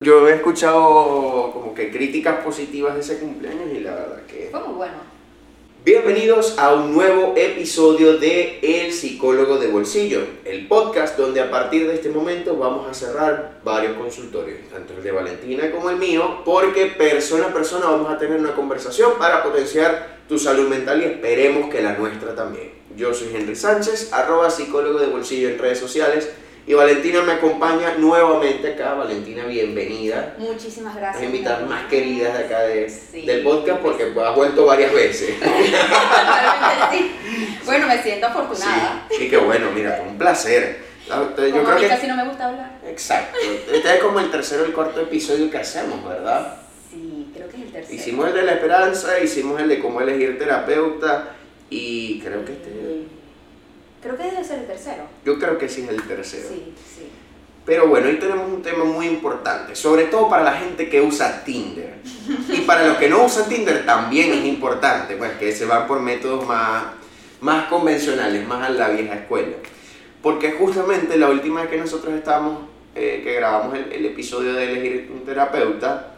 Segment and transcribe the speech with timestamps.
[0.00, 4.46] Yo he escuchado como que críticas positivas de ese cumpleaños y la verdad que...
[4.48, 4.94] Fue muy bueno.
[5.84, 11.88] Bienvenidos a un nuevo episodio de El Psicólogo de Bolsillo, el podcast donde a partir
[11.88, 16.44] de este momento vamos a cerrar varios consultorios, tanto el de Valentina como el mío,
[16.44, 21.06] porque persona a persona vamos a tener una conversación para potenciar tu salud mental y
[21.06, 22.70] esperemos que la nuestra también.
[22.96, 26.30] Yo soy Henry Sánchez, arroba psicólogo de bolsillo en redes sociales.
[26.68, 28.92] Y Valentina me acompaña nuevamente acá.
[28.92, 30.34] Valentina, bienvenida.
[30.36, 31.22] Muchísimas gracias.
[31.24, 33.22] Las invitadas más queridas de acá de, Sí.
[33.24, 35.30] del podcast porque pues, has vuelto varias veces.
[36.92, 37.10] Sí.
[37.64, 39.06] Bueno, me siento afortunada.
[39.10, 40.78] Sí, y qué bueno, mira, un placer.
[41.08, 41.88] Yo Como creo que...
[41.88, 42.78] casi no me gusta hablar.
[42.86, 43.38] Exacto.
[43.72, 46.54] Este es como el tercero o el cuarto episodio que hacemos, ¿verdad?
[46.90, 47.94] Sí, creo que es el tercero.
[47.94, 51.30] Hicimos el de la esperanza, hicimos el de cómo elegir terapeuta
[51.70, 53.17] y creo que este...
[54.02, 55.04] Creo que debe ser el tercero.
[55.24, 56.48] Yo creo que sí es el tercero.
[56.48, 57.08] Sí, sí.
[57.68, 61.44] Pero bueno, hoy tenemos un tema muy importante, sobre todo para la gente que usa
[61.44, 61.96] Tinder.
[62.48, 66.00] Y para los que no usan Tinder también es importante, pues que se van por
[66.00, 66.84] métodos más,
[67.42, 69.56] más convencionales, más a la vieja escuela.
[70.22, 72.60] Porque justamente la última vez que nosotros estábamos,
[72.94, 76.14] eh, que grabamos el, el episodio de elegir un terapeuta,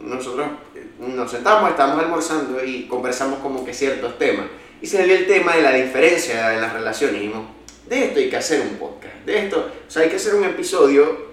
[0.00, 4.46] nosotros eh, nos sentamos, estábamos almorzando y conversamos como que ciertos temas.
[4.80, 7.16] Y se dio el tema de la diferencia en las relaciones.
[7.16, 7.46] Y dijimos,
[7.88, 9.14] de esto hay que hacer un podcast.
[9.24, 11.28] De esto, o sea, hay que hacer un episodio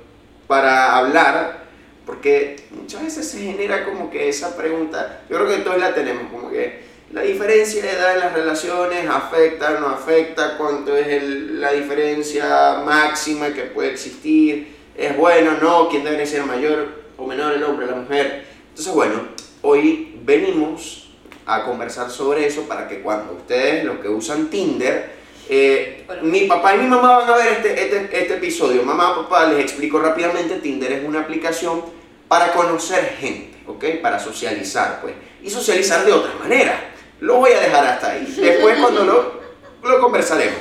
[0.47, 1.65] para hablar,
[2.05, 6.31] porque muchas veces se genera como que esa pregunta, yo creo que todos la tenemos,
[6.31, 11.61] como que la diferencia de edad en las relaciones afecta, no afecta, cuánto es el-
[11.61, 17.53] la diferencia máxima que puede existir, es bueno, no, quién debe ser mayor o menor,
[17.53, 18.45] el hombre, la mujer.
[18.69, 19.27] Entonces, bueno,
[19.61, 21.04] hoy venimos
[21.45, 25.13] a conversar sobre eso para que cuando ustedes, los que usan Tinder,
[25.47, 28.83] eh, mi papá y mi mamá van a ver este, este, este episodio.
[28.83, 31.83] Mamá, papá, les explico rápidamente, Tinder es una aplicación
[32.27, 34.01] para conocer gente, ¿ok?
[34.01, 35.13] Para socializar, pues.
[35.43, 36.91] Y socializar de otra manera.
[37.19, 38.35] Lo voy a dejar hasta ahí.
[38.37, 39.41] Después cuando lo,
[39.83, 40.57] lo conversaremos.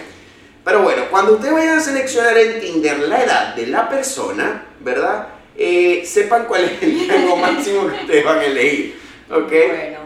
[0.64, 5.28] Pero bueno, cuando ustedes vayan a seleccionar en Tinder la edad de la persona, ¿verdad?
[5.56, 8.98] Eh, sepan cuál es el rango máximo que ustedes van a elegir,
[9.30, 9.50] ¿ok?
[9.50, 9.98] Bueno,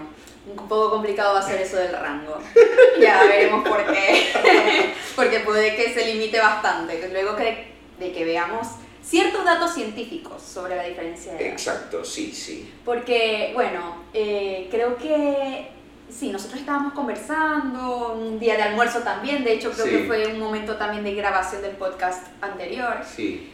[0.67, 2.39] poco complicado va a ser eso del rango.
[3.01, 4.33] Ya veremos por qué.
[5.17, 7.09] Porque puede que se limite bastante.
[7.13, 8.67] Luego que, de que veamos
[9.03, 11.53] ciertos datos científicos sobre la diferencia de edad.
[11.53, 12.73] Exacto, sí, sí.
[12.85, 15.69] Porque, bueno, eh, creo que
[16.11, 19.91] sí, nosotros estábamos conversando, un día de almuerzo también, de hecho creo Sí.
[19.93, 22.97] que fue un momento también de grabación del podcast anterior.
[23.05, 23.53] Sí,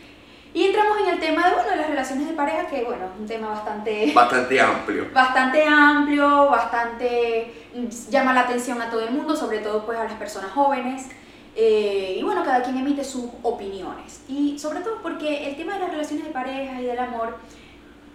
[0.55, 3.21] Y entramos en el tema de, bueno, de las relaciones de pareja, que bueno, es
[3.21, 5.09] un tema bastante, bastante amplio.
[5.13, 10.05] bastante amplio, bastante mm, llama la atención a todo el mundo, sobre todo pues a
[10.05, 11.09] las personas jóvenes.
[11.57, 14.23] Eh, y bueno, cada quien emite sus opiniones.
[14.29, 17.37] Y sobre todo porque el tema de las relaciones de pareja y del amor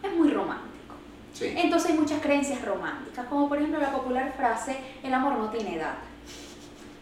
[0.02, 0.96] es muy romántico.
[1.34, 1.54] Sí.
[1.58, 5.76] Entonces hay muchas creencias románticas, como por ejemplo la popular frase, el amor no tiene
[5.76, 5.96] edad.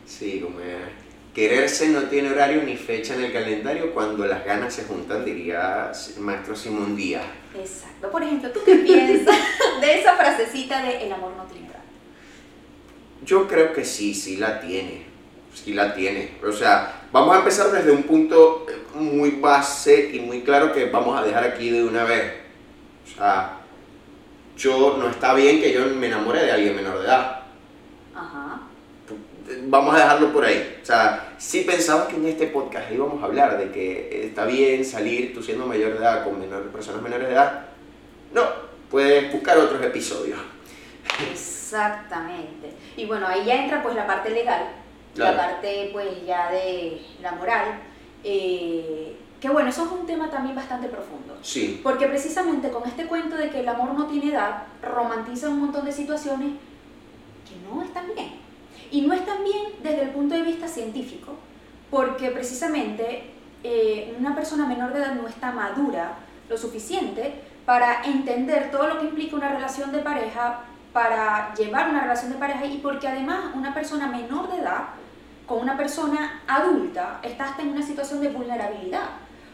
[0.07, 1.06] Sí, como es.
[1.37, 5.91] Quererse no tiene horario ni fecha en el calendario cuando las ganas se juntan, diría
[6.15, 7.27] el maestro Simón Díaz.
[7.55, 8.09] Exacto.
[8.09, 9.37] Por ejemplo, ¿tú qué piensas
[9.81, 11.83] de esa frasecita de el amor no tiene edad?
[13.23, 15.05] Yo creo que sí, sí la tiene.
[15.53, 16.39] Sí la tiene.
[16.43, 18.65] O sea, vamos a empezar desde un punto
[18.95, 22.33] muy base y muy claro que vamos a dejar aquí de una vez.
[23.05, 23.59] O sea,
[24.57, 27.43] yo no está bien que yo me enamore de alguien menor de edad.
[28.15, 28.66] Ajá.
[29.67, 30.79] Vamos a dejarlo por ahí.
[30.81, 34.83] O sea, si pensabas que en este podcast íbamos a hablar de que está bien
[34.83, 37.65] salir tú siendo mayor de edad con menor- personas menores de edad,
[38.33, 38.41] no,
[38.91, 40.39] puedes buscar otros episodios.
[41.31, 42.71] Exactamente.
[42.95, 44.67] Y bueno, ahí ya entra pues la parte legal,
[45.15, 45.35] Claro.
[45.37, 47.79] la parte pues ya de la moral,
[48.23, 51.37] eh, que bueno, eso es un tema también bastante profundo.
[51.41, 55.59] Sí, Porque precisamente con este cuento de que el amor no tiene edad, romantiza un
[55.61, 56.51] montón de situaciones
[57.47, 58.45] que no están bien.
[58.91, 61.33] Y no están bien desde el punto de vista científico,
[61.89, 63.31] porque precisamente
[63.63, 66.15] eh, una persona menor de edad no está madura
[66.49, 67.33] lo suficiente
[67.65, 70.61] para entender todo lo que implica una relación de pareja,
[70.93, 74.83] para llevar una relación de pareja y porque además una persona menor de edad
[75.45, 79.09] con una persona adulta está hasta en una situación de vulnerabilidad.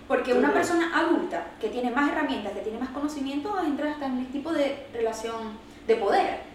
[0.07, 4.13] Porque una persona adulta que tiene más herramientas, que tiene más conocimiento, entra hasta en
[4.13, 5.57] un tipo de relación
[5.87, 6.52] de poder.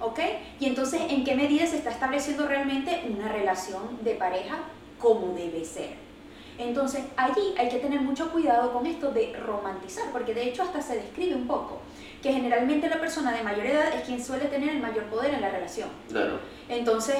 [0.00, 0.20] ¿Ok?
[0.60, 4.58] Y entonces, ¿en qué medida se está estableciendo realmente una relación de pareja
[4.98, 5.90] como debe ser?
[6.58, 10.82] Entonces, allí hay que tener mucho cuidado con esto de romantizar, porque de hecho hasta
[10.82, 11.80] se describe un poco
[12.20, 15.40] que generalmente la persona de mayor edad es quien suele tener el mayor poder en
[15.40, 15.88] la relación.
[16.10, 16.40] claro.
[16.68, 17.16] Entonces,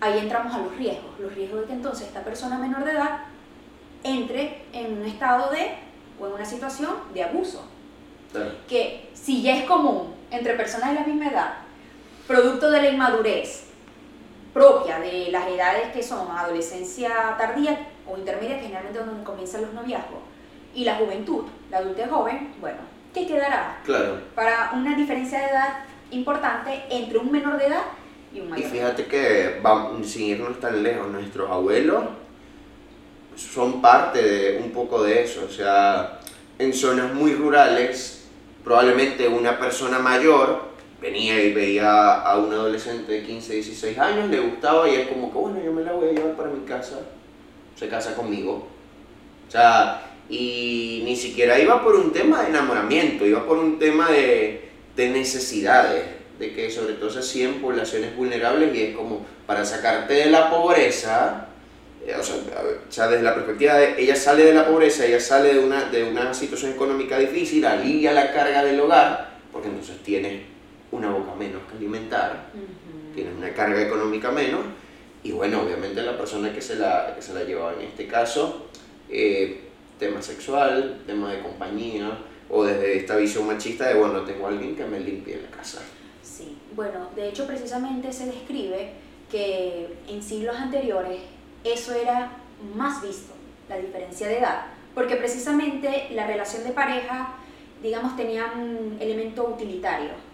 [0.00, 1.20] ahí entramos a los riesgos.
[1.20, 3.20] Los riesgos de que entonces esta persona menor de edad
[4.02, 5.74] entre en un estado de
[6.18, 7.62] o en una situación de abuso.
[8.32, 8.52] Claro.
[8.68, 11.54] Que si ya es común entre personas de la misma edad,
[12.30, 13.64] producto de la inmadurez
[14.54, 19.62] propia de las edades que son adolescencia tardía o intermedia, que generalmente es donde comienzan
[19.62, 20.20] los noviazgos,
[20.72, 21.42] y la juventud,
[21.72, 22.78] la adultez joven, bueno,
[23.12, 23.80] ¿qué quedará?
[23.84, 24.20] Claro.
[24.36, 27.82] Para una diferencia de edad importante entre un menor de edad
[28.32, 28.70] y un Y mayor.
[28.70, 32.04] fíjate que, vamos, sin irnos tan lejos, nuestros abuelos
[33.34, 35.44] son parte de un poco de eso.
[35.48, 36.20] O sea,
[36.60, 38.28] en zonas muy rurales,
[38.62, 44.40] probablemente una persona mayor venía y veía a un adolescente de 15, 16 años, le
[44.40, 47.00] gustaba y es como que, bueno, yo me la voy a llevar para mi casa,
[47.76, 48.68] se casa conmigo.
[49.48, 54.10] O sea, y ni siquiera iba por un tema de enamoramiento, iba por un tema
[54.10, 56.04] de, de necesidades,
[56.38, 60.26] de que sobre todo se hacía en poblaciones vulnerables y es como para sacarte de
[60.26, 61.48] la pobreza,
[62.06, 65.20] eh, o sea, o sea, desde la perspectiva de ella sale de la pobreza, ella
[65.20, 69.96] sale de una, de una situación económica difícil, alivia la carga del hogar, porque entonces
[70.02, 70.49] tienes
[70.92, 73.14] una boca menos que alimentar, Ujú.
[73.14, 74.60] tienes una carga económica menos,
[75.22, 78.66] y bueno, obviamente la persona que se la, que se la llevaba en este caso,
[79.08, 79.60] eh,
[79.98, 84.74] tema sexual, tema de compañía, o desde esta visión machista de, bueno, tengo a alguien
[84.74, 85.80] que me limpie la casa.
[86.22, 88.92] Sí, bueno, de hecho precisamente se describe
[89.30, 91.20] que en siglos anteriores
[91.62, 92.32] eso era
[92.74, 93.32] más visto,
[93.68, 97.34] la diferencia de edad, porque precisamente la relación de pareja,
[97.82, 100.29] digamos, tenía un elemento utilitario.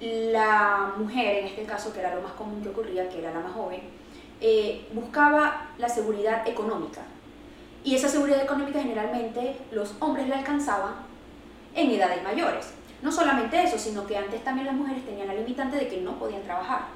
[0.00, 3.40] La mujer, en este caso, que era lo más común que ocurría, que era la
[3.40, 3.80] más joven,
[4.40, 7.02] eh, buscaba la seguridad económica.
[7.82, 10.94] Y esa seguridad económica generalmente los hombres la alcanzaban
[11.74, 12.72] en edades mayores.
[13.00, 16.18] No solamente eso, sino que antes también las mujeres tenían la limitante de que no
[16.18, 16.86] podían trabajar.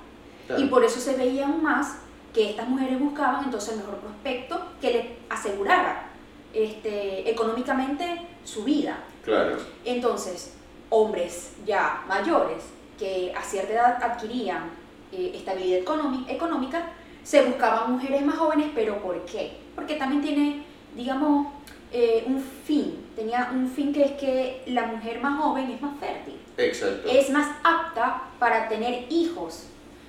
[0.46, 0.62] Claro.
[0.62, 1.98] Y por eso se veía aún más
[2.34, 6.08] que estas mujeres buscaban entonces el mejor prospecto que les asegurara
[6.52, 8.98] este, económicamente su vida.
[9.24, 9.56] Claro.
[9.84, 10.54] Entonces,
[10.88, 12.64] hombres ya mayores
[13.00, 14.70] que a cierta edad adquirían
[15.10, 16.86] eh, estabilidad económi- económica,
[17.24, 19.56] se buscaban mujeres más jóvenes, pero ¿por qué?
[19.74, 20.62] Porque también tiene,
[20.94, 21.48] digamos,
[21.92, 25.98] eh, un fin, tenía un fin que es que la mujer más joven es más
[25.98, 27.08] fértil, Exacto.
[27.10, 29.66] es más apta para tener hijos.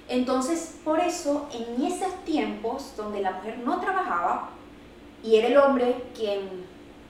[0.10, 4.50] Entonces, por eso, en esos tiempos donde la mujer no trabajaba
[5.24, 6.66] y era el hombre quien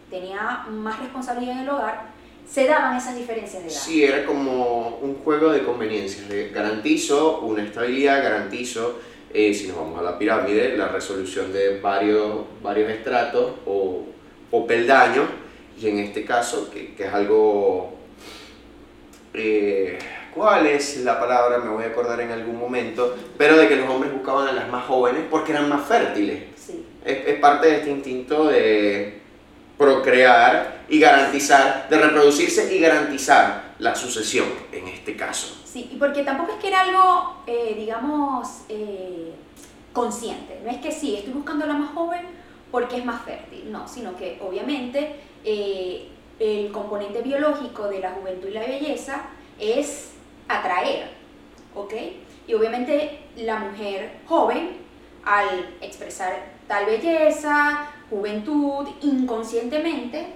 [0.09, 2.10] tenía más responsabilidad en el hogar,
[2.51, 3.77] se daban esas diferencias de edad.
[3.77, 6.27] Sí, era como un juego de conveniencias.
[6.27, 8.99] de garantizo una estabilidad, garantizo,
[9.33, 14.03] eh, si nos vamos a la pirámide, la resolución de varios, varios estratos o,
[14.51, 15.27] o peldaños.
[15.79, 17.93] Y en este caso, que, que es algo...
[19.33, 19.97] eh,
[20.35, 21.57] ¿Cuál es la palabra?
[21.57, 23.15] Me voy a acordar en algún momento.
[23.37, 26.43] Pero de que los hombres buscaban a las más jóvenes porque eran más fértiles.
[26.55, 26.85] Sí.
[27.03, 29.20] Es, es parte de este instinto de
[29.81, 35.59] procrear y garantizar, de reproducirse y garantizar la sucesión en este caso.
[35.65, 39.31] Sí, y porque tampoco es que era algo, eh, digamos, eh,
[39.91, 40.61] consciente.
[40.63, 42.21] No es que sí, estoy buscando a la más joven
[42.69, 48.49] porque es más fértil, no, sino que obviamente eh, el componente biológico de la juventud
[48.49, 49.23] y la belleza
[49.57, 50.11] es
[50.47, 51.09] atraer,
[51.73, 51.93] ¿ok?
[52.47, 54.77] Y obviamente la mujer joven,
[55.25, 60.27] al expresar tal belleza, juventud, inconscientemente,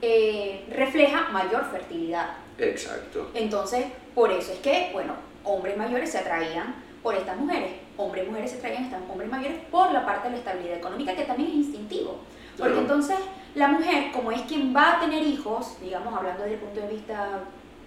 [0.00, 2.30] eh, refleja mayor fertilidad.
[2.56, 3.30] Exacto.
[3.34, 8.30] Entonces, por eso es que, bueno, hombres mayores se atraían por estas mujeres, hombres y
[8.30, 11.24] mujeres se atraían a estas hombres mayores por la parte de la estabilidad económica, que
[11.24, 12.18] también es instintivo.
[12.56, 12.78] Porque Claro.
[12.80, 13.16] entonces
[13.54, 16.88] la mujer, como es quien va a tener hijos, digamos, hablando desde el punto de
[16.88, 17.40] vista,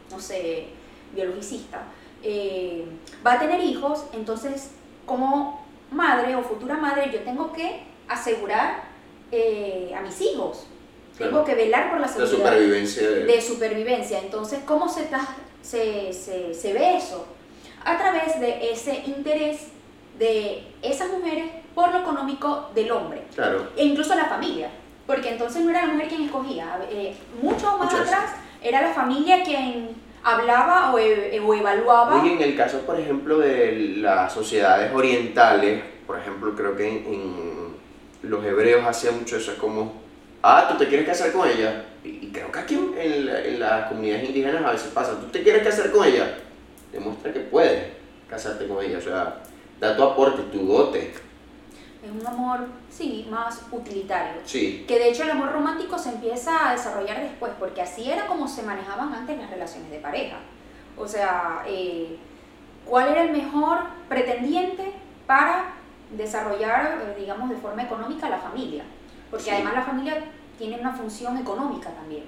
[0.10, 0.68] no sé,
[1.16, 1.84] biologicista,
[2.24, 2.86] eh,
[3.26, 4.72] va a tener hijos, entonces
[5.06, 8.91] como madre o futura madre yo tengo que asegurar
[9.32, 10.68] eh, a mis hijos,
[11.18, 11.46] tengo Claro.
[11.46, 13.26] que velar por la La seguridad supervivencia de...
[13.26, 14.20] de supervivencia.
[14.20, 15.08] Entonces, ¿cómo se,
[15.62, 17.26] se, se, se ve eso?
[17.86, 19.68] A través de ese interés
[20.20, 23.70] de esas mujeres por lo económico del hombre, Claro.
[23.78, 24.70] e incluso la familia,
[25.08, 28.94] porque entonces no era la mujer quien escogía, eh, mucho más Muchas atrás era la
[28.94, 29.90] familia quien
[30.24, 32.22] hablaba o, e- o evaluaba.
[32.22, 36.96] Oye, en el caso, por ejemplo, de las sociedades orientales, por ejemplo, creo que en,
[37.14, 37.51] en
[38.32, 39.94] los hebreos hacía mucho eso, es como,
[40.42, 41.86] ah, tú te quieres casar con ella.
[42.04, 45.20] Y, y creo que aquí en, en la- en las comunidades indígenas a veces pasa,
[45.20, 46.38] tú te quieres casar con ella,
[46.92, 47.84] demuestra que puedes
[48.30, 49.42] casarte con ella, o sea,
[49.80, 51.14] da tu aporte, tu dote.
[52.04, 54.42] Es un amor, sí, más utilitario.
[54.46, 58.26] Sí, Que de hecho el amor romántico se empieza a desarrollar después, porque así era
[58.26, 60.38] como se manejaban antes las relaciones de pareja.
[60.98, 62.18] O sea, eh,
[62.86, 64.92] ¿cuál era el mejor pretendiente
[65.28, 65.76] para
[66.12, 68.84] desarrollar, eh, digamos, de forma económica la familia?
[69.30, 69.52] Porque Sí.
[69.52, 70.24] además la familia
[70.58, 72.24] tiene una función económica también.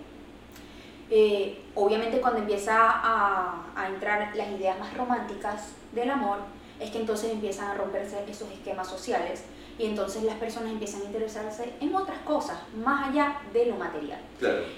[1.10, 6.38] Eh, obviamente cuando empieza a, a entrar las ideas más románticas del amor,
[6.80, 9.44] es que entonces empiezan a romperse esos esquemas sociales
[9.78, 14.20] y entonces las personas empiezan a interesarse en otras cosas, más allá de lo material.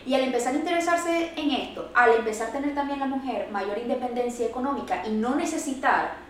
[0.05, 3.77] Y al empezar a interesarse en esto, al empezar a tener también la mujer mayor
[3.77, 6.24] independencia económica y no necesitar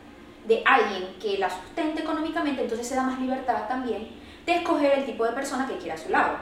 [0.48, 4.08] de alguien que la sustente económicamente, entonces se da más libertad también
[4.46, 6.38] de escoger el tipo de persona que quiera a su lado.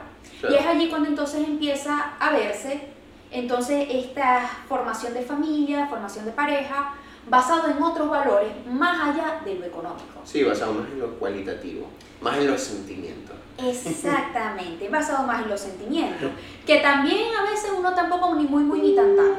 [0.48, 2.94] Y es allí cuando entonces empieza a verse
[3.30, 6.94] entonces esta formación de familia, formación de pareja,
[7.28, 10.20] basado en otros valores más allá de lo económico.
[10.24, 11.88] Sí, basado más en lo cualitativo,
[12.20, 13.34] más en los sentimientos.
[13.58, 16.30] Exactamente, basado más en los sentimientos.
[16.64, 19.34] Que también a veces uno tampoco ni muy, muy, ni tan, tan.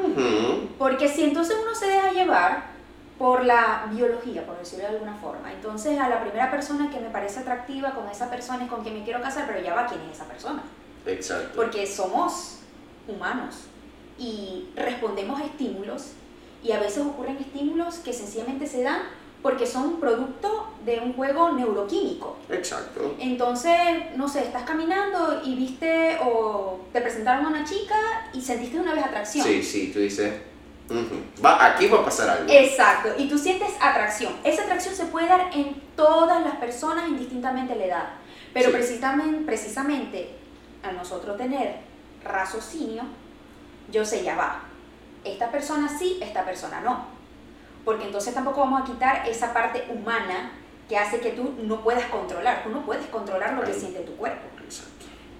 [0.77, 2.74] Porque si entonces uno se deja llevar
[3.17, 7.09] por la biología, por decirlo de alguna forma, entonces a la primera persona que me
[7.09, 10.01] parece atractiva con esa persona es con quien me quiero casar, pero ya va quién
[10.01, 10.63] es esa persona.
[11.05, 11.51] Exacto.
[11.55, 12.57] Porque somos
[13.07, 13.67] humanos
[14.17, 16.11] y respondemos a estímulos
[16.63, 19.01] y a veces ocurren estímulos que sencillamente se dan
[19.41, 22.35] porque son producto de un juego neuroquímico.
[22.49, 23.15] Exacto.
[23.19, 23.75] Entonces,
[24.15, 27.95] no sé, estás caminando y viste o te presentaron a una chica
[28.33, 29.45] y sentiste una vez atracción.
[29.45, 30.33] Sí, sí, tú dices,
[31.43, 32.51] va, aquí va a pasar algo.
[32.51, 34.33] Exacto, y tú sientes atracción.
[34.43, 38.09] Esa atracción se puede dar en todas las personas indistintamente la edad,
[38.53, 40.35] pero precisamente, precisamente
[40.83, 41.77] al nosotros tener
[42.23, 43.03] raciocinio,
[43.91, 44.63] yo sé, ya va,
[45.25, 47.05] esta persona sí, esta persona no.
[47.83, 50.51] Porque entonces tampoco vamos a quitar esa parte humana
[50.87, 52.63] que hace que tú no puedas controlar.
[52.63, 54.47] Tú no puedes controlar lo que siente tu cuerpo.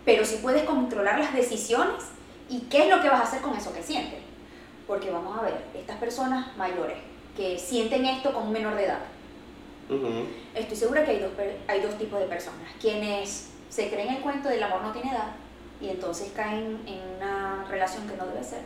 [0.04, 2.04] Pero sí puedes controlar las decisiones
[2.48, 4.20] y qué es lo que vas a hacer con eso que sientes.
[4.88, 6.98] Porque vamos a ver, estas personas mayores
[7.36, 9.00] que sienten esto con menor de edad,
[10.54, 11.32] estoy segura que hay dos,
[11.68, 12.72] hay dos tipos de personas.
[12.80, 15.36] Quienes se creen el cuento del amor no tiene edad
[15.82, 18.62] y entonces caen en una relación que no debe ser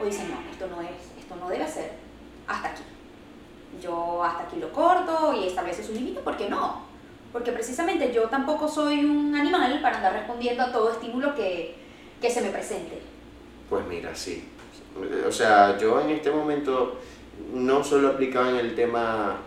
[0.00, 1.92] o dicen, no, esto no es, esto no debe ser,
[2.46, 2.82] hasta aquí.
[3.80, 6.82] Yo hasta aquí lo corto y establece su límite, ¿por qué no?
[7.32, 11.74] Porque precisamente yo tampoco soy un animal para andar respondiendo a todo estímulo que,
[12.20, 13.00] que se me presente.
[13.68, 14.48] Pues mira, sí.
[15.26, 16.98] O sea, yo en este momento
[17.52, 19.38] no solo aplicaba en el tema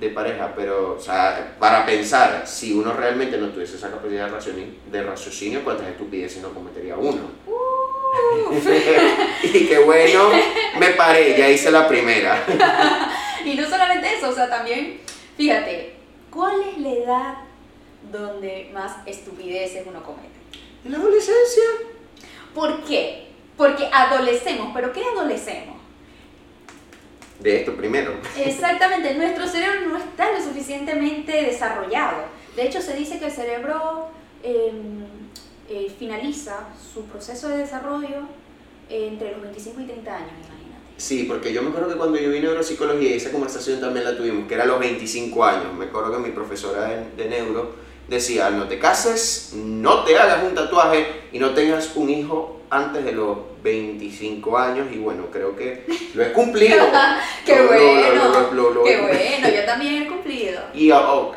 [0.00, 4.32] de pareja, pero, o sea, para pensar, si uno realmente no tuviese esa capacidad de
[4.32, 7.30] raciocinio, de raciocinio cuántas estupideces no cometería uno.
[9.42, 10.30] y qué bueno,
[10.78, 12.44] me paré, ya hice la primera.
[13.44, 15.00] y no solamente eso, o sea, también,
[15.36, 15.94] fíjate,
[16.30, 17.34] ¿cuál es la edad
[18.12, 20.28] donde más estupideces uno comete?
[20.84, 21.64] En la adolescencia.
[22.54, 23.33] ¿Por qué?
[23.56, 25.76] Porque adolecemos, pero ¿qué adolecemos?
[27.40, 28.14] De esto primero.
[28.36, 32.24] Exactamente, nuestro cerebro no está lo suficientemente desarrollado.
[32.56, 34.08] De hecho, se dice que el cerebro
[34.42, 35.04] em,
[35.68, 38.22] eh, finaliza su proceso de desarrollo
[38.88, 40.64] entre los 25 y 30 años, imagínate.
[40.96, 44.16] Sí, porque yo me acuerdo que cuando yo vi neuropsicología, y esa conversación también la
[44.16, 45.74] tuvimos, que era a los 25 años.
[45.74, 47.74] Me acuerdo que mi profesora de, de neuro
[48.08, 53.04] decía, no te cases, no te hagas un tatuaje y no tengas un hijo antes
[53.04, 56.86] de los 25 años y bueno, creo que lo he cumplido.
[57.44, 58.84] ¡Qué bueno!
[58.84, 59.48] ¡Qué bueno!
[59.52, 60.62] Yo también he cumplido.
[60.74, 61.32] Y ojo,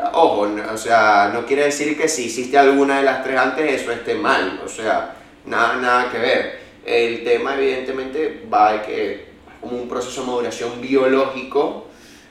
[0.72, 4.14] o sea, no quiere decir que si hiciste alguna de las tres antes eso esté
[4.14, 6.60] mal, o sea, nada, nada que ver.
[6.86, 9.26] El tema evidentemente va a que
[9.60, 11.88] como un proceso de maduración biológico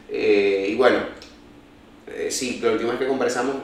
[0.08, 0.98] eh, y bueno,
[2.06, 3.56] eh, sí, la última vez que conversamos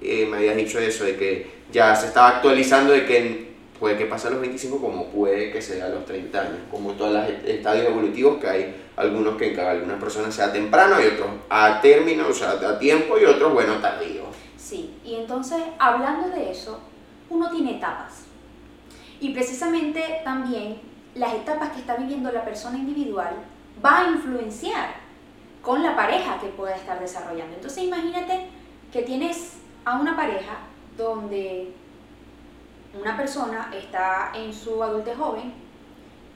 [0.00, 3.47] eh, me habías dicho eso, de que ya se estaba actualizando de que
[3.78, 6.92] puede que pase a los 25 como puede que sea a los 30 años, como
[6.92, 11.06] todos los estadios evolutivos que hay algunos que en cada algunas personas sea temprano y
[11.06, 14.24] otros a término, o sea, a tiempo y otros, bueno, tardío.
[14.56, 16.80] Sí, y entonces hablando de eso,
[17.30, 18.24] uno tiene etapas.
[19.20, 20.80] Y precisamente también
[21.14, 23.34] las etapas que está viviendo la persona individual
[23.84, 24.94] va a influenciar
[25.62, 27.56] con la pareja que pueda estar desarrollando.
[27.56, 28.46] Entonces imagínate
[28.92, 29.54] que tienes
[29.84, 30.58] a una pareja
[30.96, 31.72] donde
[33.00, 35.52] una persona está en su adultez joven,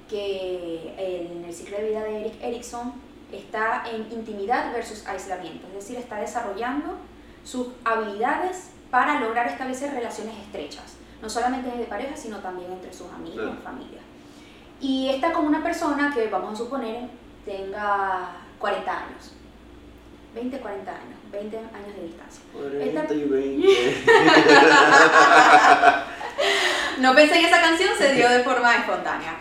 [0.09, 2.93] que en el ciclo de vida de Eric Erickson
[3.33, 6.99] está en intimidad versus aislamiento, es decir, está desarrollando
[7.45, 13.11] sus habilidades para lograr establecer relaciones estrechas, no solamente de pareja, sino también entre sus
[13.11, 14.01] amigos y familia.
[14.81, 17.09] Y está como una persona que, vamos a suponer,
[17.45, 19.33] tenga 40 años,
[20.35, 22.43] 20, 40 años, 20 años de distancia.
[22.53, 24.05] 40 y 20.
[26.99, 29.37] no pensé en esa canción, se dio de forma espontánea.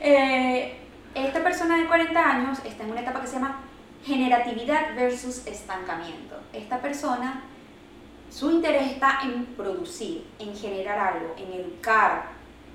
[0.00, 0.76] Eh,
[1.14, 3.60] esta persona de 40 años está en una etapa que se llama
[4.04, 6.36] generatividad versus estancamiento.
[6.52, 7.42] Esta persona,
[8.30, 12.24] su interés está en producir, en generar algo, en educar,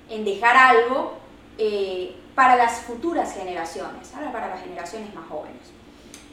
[0.10, 1.17] en dejar algo
[1.57, 5.74] eh, para las futuras generaciones, ahora para las generaciones más jóvenes.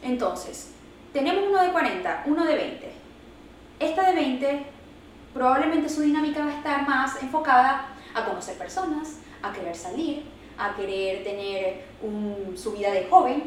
[0.02, 0.72] Entonces,
[1.12, 2.92] tenemos uno de 40, uno de 20.
[3.80, 4.66] Esta de 20
[5.34, 10.22] probablemente su dinámica va a estar más enfocada a conocer personas, a querer salir,
[10.56, 11.84] a querer tener
[12.56, 13.42] su vida de joven.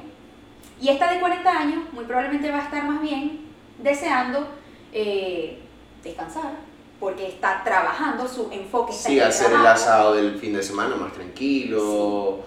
[0.80, 3.48] Y esta de 40 años muy probablemente va a estar más bien
[3.82, 4.48] deseando
[4.92, 5.60] eh,
[6.04, 6.58] descansar,
[7.00, 11.14] porque está trabajando, su enfoque está Sí, hacer el asado del fin de semana más
[11.14, 12.40] tranquilo,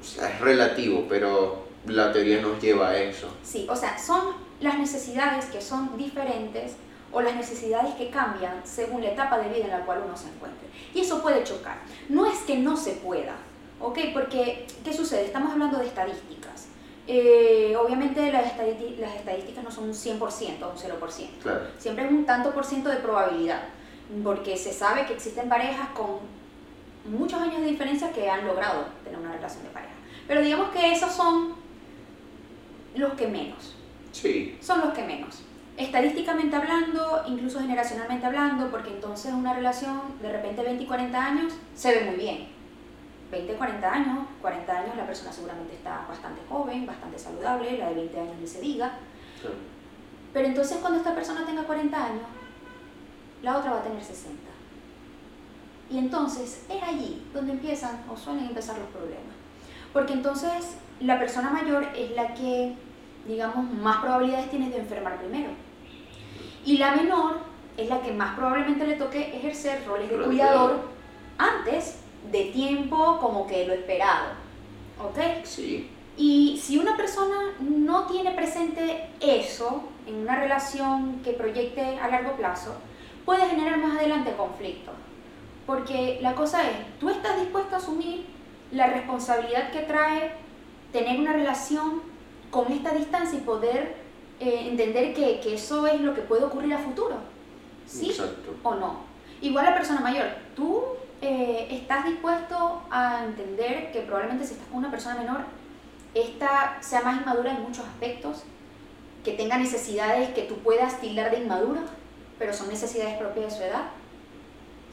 [0.00, 3.28] es relativo, pero la teoría nos lleva a eso.
[3.42, 6.76] Sí, o sea, son las necesidades que son diferentes
[7.12, 10.28] o las necesidades que cambian según la etapa de vida en la cual uno se
[10.28, 10.68] encuentre.
[10.94, 11.78] Y eso puede chocar.
[12.08, 13.36] No es que no se pueda,
[13.80, 13.98] ¿ok?
[14.12, 15.26] Porque, ¿qué sucede?
[15.26, 16.68] Estamos hablando de estadísticas.
[17.08, 20.20] Eh, obviamente las, estadísticas no son un 100%
[20.62, 21.28] o un 0%.
[21.42, 21.60] Claro.
[21.78, 23.62] Siempre es un tanto por ciento de probabilidad,
[24.24, 26.18] porque se sabe que existen parejas con
[27.04, 29.94] muchos años de diferencia que han logrado tener una relación de pareja.
[30.26, 31.54] Pero digamos que esos son
[32.96, 33.74] los que menos.
[34.12, 34.58] Sí.
[34.60, 35.42] Son los que menos.
[35.76, 41.52] Estadísticamente hablando, incluso generacionalmente hablando, porque entonces una relación de repente 20 y 40 años
[41.74, 42.56] se ve muy bien
[43.30, 47.94] 20, 40 años, 40 años la persona seguramente está bastante joven, bastante saludable, la de
[47.94, 48.92] 20 años ni se diga.
[50.32, 52.22] Pero entonces cuando esta persona tenga 40 años,
[53.42, 54.36] la otra va a tener 60.
[55.90, 59.34] Y entonces es allí donde empiezan o suelen empezar los problemas.
[59.92, 62.74] Porque entonces la persona mayor es la que,
[63.26, 65.50] digamos, más probabilidades tiene de enfermar primero.
[66.64, 67.38] Y la menor
[67.76, 70.88] es la que más probablemente le toque ejercer roles de cuidador
[71.38, 74.30] antes de tiempo como que lo esperado.
[75.02, 75.44] ¿Ok?
[75.44, 75.90] Sí.
[76.16, 82.32] Y si una persona no tiene presente eso en una relación que proyecte a largo
[82.36, 82.74] plazo,
[83.24, 84.92] puede generar más adelante conflicto.
[85.66, 88.24] Porque la cosa es, tú estás dispuesto a asumir
[88.72, 90.32] la responsabilidad que trae
[90.92, 92.02] tener una relación
[92.56, 93.96] con esta distancia y poder
[94.40, 97.16] eh, entender que, que, eso es lo que puede ocurrir a futuro.
[97.86, 98.54] ¿Sí Exacto.
[98.62, 99.00] o no?
[99.42, 100.82] Igual la persona mayor, tú
[101.20, 105.40] eh, estás dispuesto a entender que probablemente si estás con una persona menor,
[106.14, 108.44] esta sea más inmadura en muchos aspectos,
[109.22, 111.82] que tenga necesidades que tú puedas tildar de inmadura,
[112.38, 113.82] pero son necesidades propias de su edad.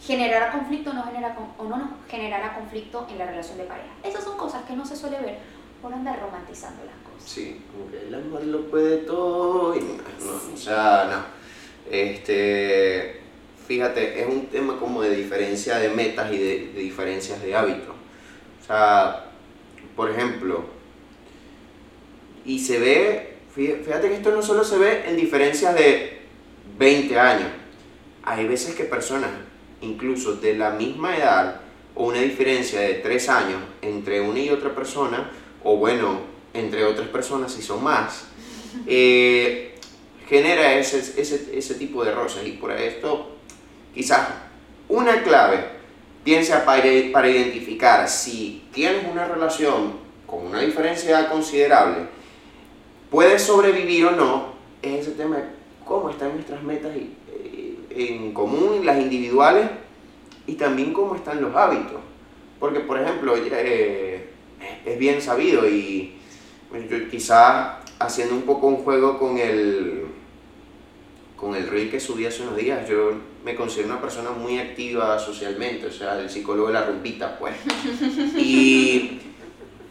[0.01, 3.93] ¿Generará conflicto o no, genera, o no generará conflicto en la relación de pareja?
[4.03, 5.39] Esas son cosas que no se suele ver
[5.81, 7.12] por andar romantizando las cosas.
[7.25, 11.43] Sí, como que el amor lo puede todo y no, o sea, no.
[11.91, 13.21] Este,
[13.67, 17.95] fíjate, es un tema como de diferencia de metas y de, diferencias de hábitos.
[18.61, 19.31] O sea,
[19.95, 20.65] por ejemplo,
[22.45, 26.21] y se ve, fíjate que esto no solo se ve en diferencias de
[26.77, 27.49] 20 años,
[28.23, 29.29] hay veces que personas,
[29.81, 31.61] incluso de la misma edad,
[31.95, 35.29] o una diferencia de 3 años entre una y otra persona,
[35.63, 38.25] o bueno, entre otras personas si son más,
[38.87, 39.75] eh,
[40.27, 42.47] genera ese, ese, ese tipo de roces.
[42.47, 43.33] Y por esto
[43.93, 44.27] quizás
[44.87, 45.65] una clave,
[46.23, 49.93] piensa para, para identificar si tienes una relación
[50.25, 52.07] con una diferencia considerable,
[53.09, 55.43] puedes sobrevivir o no, es ese tema de
[55.85, 59.69] cómo están nuestras metas eh, en común, las individuales,
[60.47, 62.01] y también cómo están los hábitos.
[62.59, 64.29] Porque, por ejemplo, eh,
[64.85, 66.15] es bien sabido y
[67.09, 70.05] quizás haciendo un poco un juego con el,
[71.35, 75.19] con el reel que subí hace unos días, yo me considero una persona muy activa
[75.19, 77.55] socialmente, o sea, el psicólogo de la rumpita, pues.
[78.37, 79.19] Y,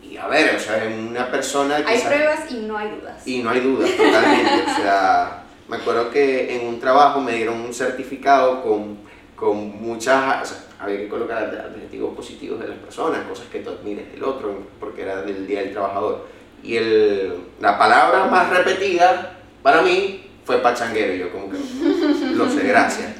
[0.03, 1.77] y a ver, o sea, una persona...
[1.87, 3.27] Hay pruebas y no hay dudas.
[3.27, 4.71] Y no hay dudas, totalmente.
[4.71, 8.99] o sea, me acuerdo que en un trabajo me dieron un certificado con,
[9.37, 10.43] con muchas...
[10.43, 14.25] O sea, había que colocar adjetivos positivos de las personas, cosas que tú admires del
[14.25, 16.27] otro, porque era del Día del Trabajador.
[16.63, 21.59] Y el, la palabra más repetida para mí fue pachanguero, yo como que
[22.35, 23.11] lo sé, gracias.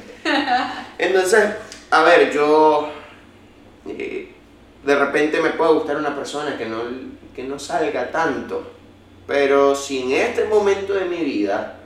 [0.97, 1.45] Entonces,
[1.89, 2.89] a ver, yo
[3.87, 4.31] eh,
[4.85, 6.83] de repente me puede gustar una persona que no,
[7.35, 8.71] que no salga tanto,
[9.27, 11.79] pero si en este momento de mi vida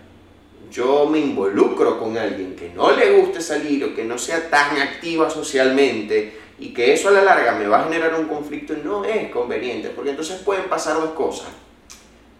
[0.71, 4.77] yo me involucro con alguien que no le guste salir o que no sea tan
[4.77, 9.05] activa socialmente y que eso a la larga me va a generar un conflicto, no
[9.05, 11.47] es conveniente, porque entonces pueden pasar dos cosas,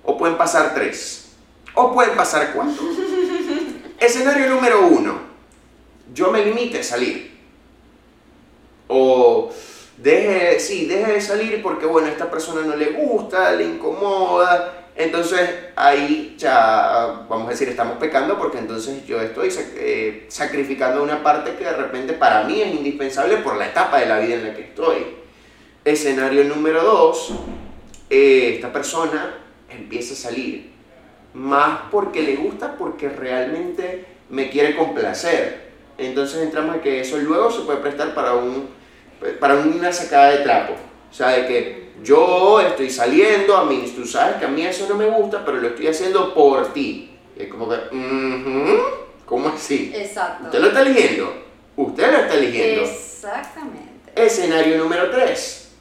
[0.03, 1.35] o pueden pasar tres,
[1.73, 2.83] o pueden pasar cuatro.
[3.99, 5.19] Escenario número uno,
[6.13, 7.35] yo me limite a salir.
[8.87, 9.51] O
[9.97, 14.86] deje, sí, deje de salir porque, bueno, a esta persona no le gusta, le incomoda,
[14.97, 21.21] Entonces ahí ya, vamos a decir, estamos pecando porque entonces yo estoy eh, sacrificando una
[21.21, 24.47] parte que de repente para mí es indispensable por la etapa de la vida en
[24.47, 25.05] la que estoy.
[25.85, 27.31] Escenario número dos,
[28.09, 29.35] eh, esta persona
[29.69, 30.71] empieza a salir
[31.35, 35.67] más porque le gusta, porque realmente me quiere complacer.
[35.99, 38.67] Entonces entramos a que eso luego se puede prestar para, un,
[39.39, 40.73] para una sacada de trapo.
[41.11, 44.87] O sea, de que yo estoy saliendo, a mí, tú sabes que a mí eso
[44.87, 47.11] no me gusta, pero lo estoy haciendo por ti.
[47.35, 47.77] es como que,
[49.25, 49.91] ¿cómo así?
[49.93, 50.45] Exacto.
[50.45, 51.33] Usted lo está eligiendo.
[51.75, 52.81] Usted lo está eligiendo.
[52.83, 54.11] Exactamente.
[54.15, 55.71] Escenario número 3.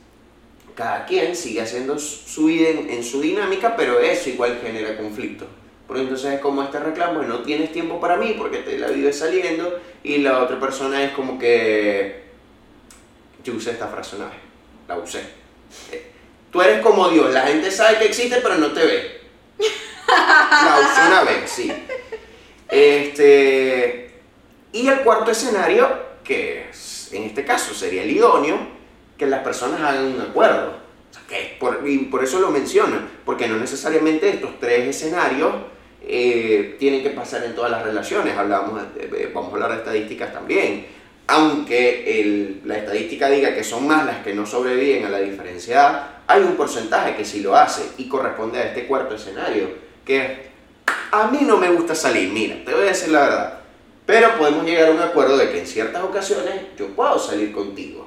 [0.74, 5.46] Cada quien sigue haciendo su vida en, su dinámica, pero eso igual genera conflicto.
[5.86, 9.18] Porque entonces es como este reclamo no tienes tiempo para mí porque te la vives
[9.18, 12.24] saliendo y la otra persona es como que
[13.44, 14.38] yo usé esta frase una vez,
[14.88, 15.45] la usé.
[16.50, 19.20] Tú eres como Dios, la gente sabe que existe pero no te ve.
[20.08, 21.72] La usé una vez, sí.
[22.68, 24.10] Este,
[24.72, 25.88] y el cuarto escenario,
[26.24, 26.70] que
[27.12, 28.58] en este caso sería el idóneo,
[29.16, 30.78] que las personas hagan un acuerdo.
[31.28, 35.52] que por, y por eso lo menciono, porque no necesariamente estos tres escenarios
[36.02, 38.36] eh, tienen que pasar en todas las relaciones.
[38.36, 38.80] Hablamos,
[39.34, 40.86] vamos a hablar de estadísticas también.
[41.28, 46.42] Aunque la estadística diga que son más las que no sobreviven a la diferenciada, hay
[46.42, 49.70] un porcentaje que sí lo hace y corresponde a este cuarto escenario,
[50.04, 50.46] que
[51.10, 53.60] a mí no me gusta salir, mira, te voy a decir la verdad,
[54.04, 58.06] pero podemos llegar a un acuerdo de que en ciertas ocasiones yo puedo salir contigo.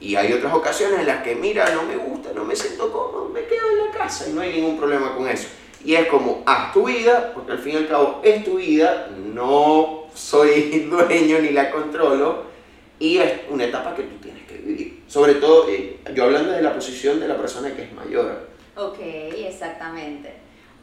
[0.00, 3.30] Y hay otras ocasiones en las que, mira, no me gusta, no me siento cómodo,
[3.32, 5.48] me quedo en la casa y no hay ningún problema con eso.
[5.84, 9.10] Y es como, haz tu vida, porque al fin y al cabo es tu vida,
[9.34, 12.53] no soy dueño ni la controlo,
[12.98, 15.02] y es una etapa que tú tienes que vivir.
[15.08, 18.48] Sobre todo, eh, yo hablando de la posición de la persona que es mayor.
[18.76, 20.34] Ok, exactamente.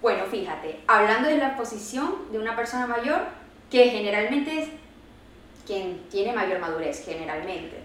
[0.01, 3.21] Bueno, fíjate, hablando de la posición de una persona mayor,
[3.69, 4.69] que generalmente es
[5.65, 7.77] quien tiene mayor madurez, generalmente.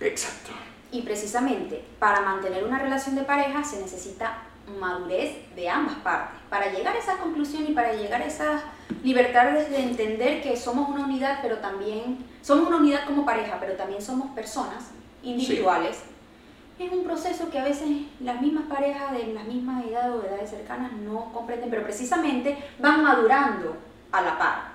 [0.00, 0.50] Exacto.
[0.92, 4.42] Y precisamente para mantener una relación de pareja se necesita
[4.78, 8.62] madurez de ambas partes, para llegar a esa conclusión y para llegar a esa
[9.02, 13.74] libertad de entender que somos una unidad, pero también somos una unidad como pareja, pero
[13.74, 14.90] también somos personas
[15.22, 16.02] individuales.
[16.78, 17.88] Es un proceso que a veces
[18.20, 23.02] las mismas parejas de la misma edad o edades cercanas no comprenden, pero precisamente van
[23.02, 23.76] madurando
[24.10, 24.74] a la par.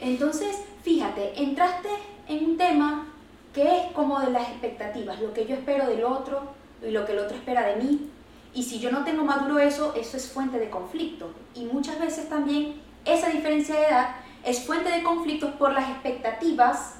[0.00, 1.88] Entonces, fíjate, entraste
[2.28, 3.06] en un tema
[3.52, 6.42] que es como de las expectativas, lo que yo espero del otro
[6.86, 8.10] y lo que el otro espera de mí,
[8.52, 11.32] y si yo no tengo maduro eso, eso es fuente de conflicto.
[11.54, 16.96] Y muchas veces también esa diferencia de edad es fuente de conflictos por las expectativas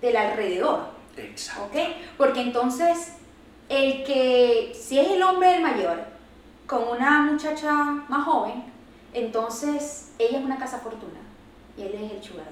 [0.00, 0.88] del alrededor.
[1.16, 1.78] Exacto.
[2.16, 3.14] Porque entonces,
[3.68, 6.04] el que, si es el hombre el mayor,
[6.66, 7.72] con una muchacha
[8.08, 8.64] más joven,
[9.12, 11.20] entonces ella es una casa fortuna
[11.76, 12.46] y él es el sugar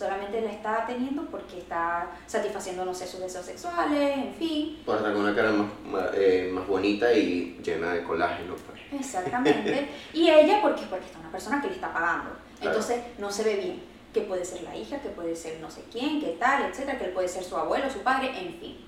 [0.00, 4.82] solamente la está teniendo porque está satisfaciendo, no sé, sus deseos sexuales, en fin.
[4.86, 5.68] Por estar con una cara más,
[6.14, 8.54] eh, más bonita y llena de colágeno.
[8.54, 8.80] Pues.
[8.98, 9.90] Exactamente.
[10.14, 12.30] y ella porque, porque está una persona que le está pagando.
[12.62, 13.90] Entonces no se ve bien.
[14.14, 17.04] Que puede ser la hija, que puede ser no sé quién, que tal, etcétera, que
[17.04, 18.78] él puede ser su abuelo, su padre, en fin.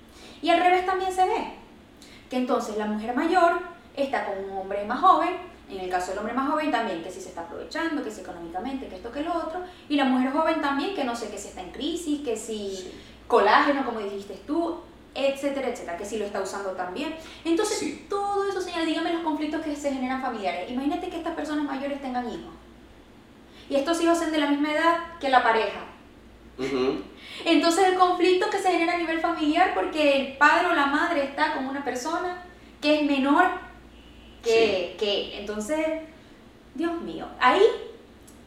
[0.40, 1.52] Y al revés también se ve.
[2.30, 3.60] Que entonces la mujer mayor
[3.94, 7.10] está con un hombre más joven en el caso del hombre más joven también, que
[7.10, 9.60] si se está aprovechando, que si económicamente, que esto, que lo otro.
[9.88, 12.92] Y la mujer joven también, que no sé, que si está en crisis, que si
[13.26, 14.80] colágeno, como dijiste tú,
[15.14, 17.14] etcétera, etcétera, que si lo está usando también.
[17.44, 20.70] Entonces, todo eso, señora, dígame los conflictos que se generan familiares.
[20.70, 22.52] Imagínate que estas personas mayores tengan hijos.
[23.68, 25.80] Y estos hijos sean de la misma edad que la pareja.
[27.44, 31.24] Entonces el conflicto que se genera a nivel familiar porque el padre o la madre
[31.24, 32.42] está con una persona
[32.80, 33.46] que es menor
[34.42, 35.86] que, que entonces,
[36.74, 37.62] Dios mío, ahí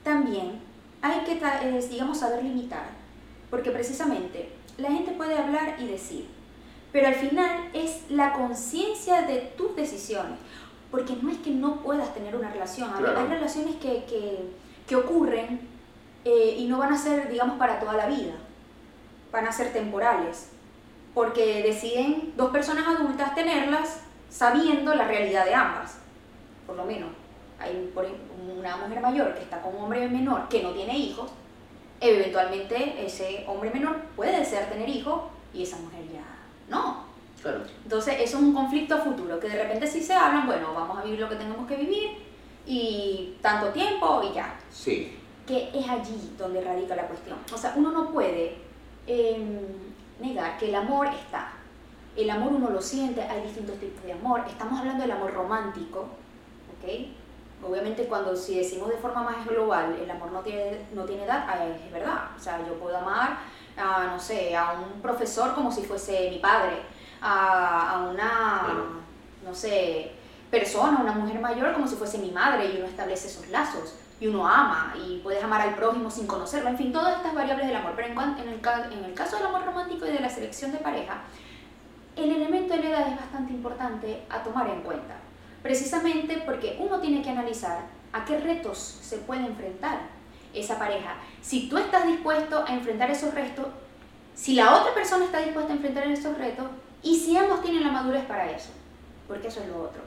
[0.04, 0.60] también
[1.02, 2.88] hay que, eh, digamos, saber limitar,
[3.50, 6.28] porque precisamente la gente puede hablar y decir,
[6.92, 10.40] pero al final es la conciencia de tus decisiones,
[10.92, 14.50] porque no es que no puedas tener una relación, hay relaciones que, que,
[14.88, 15.60] que ocurren
[16.24, 18.34] eh, y no van a ser, digamos, para toda la vida,
[19.32, 20.50] van a ser temporales,
[21.14, 24.02] porque deciden dos personas adultas tenerlas
[24.36, 25.98] sabiendo la realidad de ambas,
[26.68, 27.10] por lo menos.
[27.58, 27.90] Hay
[28.54, 31.32] una mujer mayor que está con un hombre menor que no tiene hijos,
[32.02, 35.22] eventualmente ese hombre menor puede desear tener hijos
[35.54, 36.26] y esa mujer ya
[36.70, 37.06] no.
[37.42, 37.62] Claro.
[37.84, 40.98] Entonces, eso es un conflicto a futuro, que de repente si se hablan, bueno, vamos
[40.98, 42.18] a vivir lo que tenemos que vivir
[42.66, 44.58] y tanto tiempo y ya.
[44.70, 45.18] Sí.
[45.48, 47.38] Que es allí donde radica la cuestión.
[47.54, 48.58] O sea, uno no puede
[49.08, 49.60] em,
[50.20, 51.54] negar que el amor está,
[52.16, 54.44] el amor uno lo siente, hay distintos tipos de amor.
[54.48, 56.08] Estamos hablando del amor romántico,
[56.78, 56.90] ¿ok?
[57.64, 61.46] Obviamente cuando si decimos de forma más global, el amor no tiene, no tiene edad,
[61.48, 62.30] ah, es verdad.
[62.38, 63.38] O sea, yo puedo amar
[63.78, 66.82] a, no sé, a un profesor como si fuese mi padre,
[67.22, 68.68] a, a una,
[69.44, 70.12] no sé,
[70.50, 74.28] persona, una mujer mayor como si fuese mi madre y uno establece esos lazos y
[74.28, 77.76] uno ama y puedes amar al prójimo sin conocerlo, en fin, todas estas variables del
[77.76, 77.94] amor.
[77.96, 78.62] Pero en, en, el,
[78.94, 81.24] en el caso del amor romántico y de la selección de pareja,
[82.16, 85.16] el elemento de la edad es bastante importante a tomar en cuenta,
[85.62, 87.80] precisamente porque uno tiene que analizar
[88.14, 90.00] a qué retos se puede enfrentar
[90.54, 91.16] esa pareja.
[91.42, 93.68] Si tú estás dispuesto a enfrentar esos retos,
[94.34, 96.68] si la otra persona está dispuesta a enfrentar esos retos
[97.04, 98.70] y si ambos tienen la madurez para eso,
[99.28, 100.02] porque eso es lo otro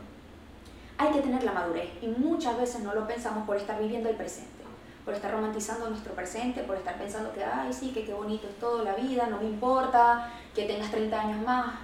[0.99, 4.17] hay que tener la madurez y muchas veces no lo pensamos por estar viviendo el
[4.17, 4.65] presente,
[5.05, 8.59] por estar romantizando nuestro presente, por estar pensando que, ay, sí, que qué bonito es
[8.59, 11.75] todo la vida, no me importa que tengas 30 años más.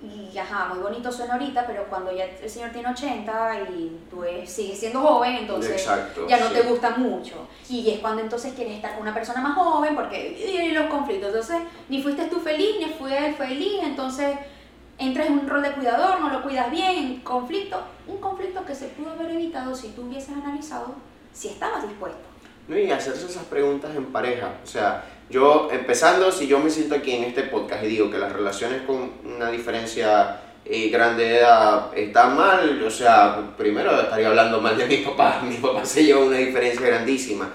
[0.00, 4.22] Y ajá, muy bonito suena ahorita, pero cuando ya el señor tiene 80 y tú
[4.46, 5.84] sigues siendo joven, entonces
[6.28, 7.48] ya no te gusta mucho.
[7.68, 11.28] Y es cuando entonces quieres estar con una persona más joven porque y los conflictos.
[11.28, 14.38] Entonces, ni fuiste tú feliz, ni fue él feliz, entonces
[14.98, 18.88] entras en un rol de cuidador, no lo cuidas bien, conflicto, un conflicto que se
[18.88, 20.94] pudo haber evitado si tú hubieses analizado
[21.32, 22.18] si estabas dispuesto.
[22.66, 26.94] No, y hacerse esas preguntas en pareja, o sea, yo empezando, si yo me siento
[26.94, 31.38] aquí en este podcast y digo que las relaciones con una diferencia eh, grande de
[31.38, 36.04] edad están mal, o sea, primero estaría hablando mal de mi papá, mi papá se
[36.04, 37.50] lleva una diferencia grandísima.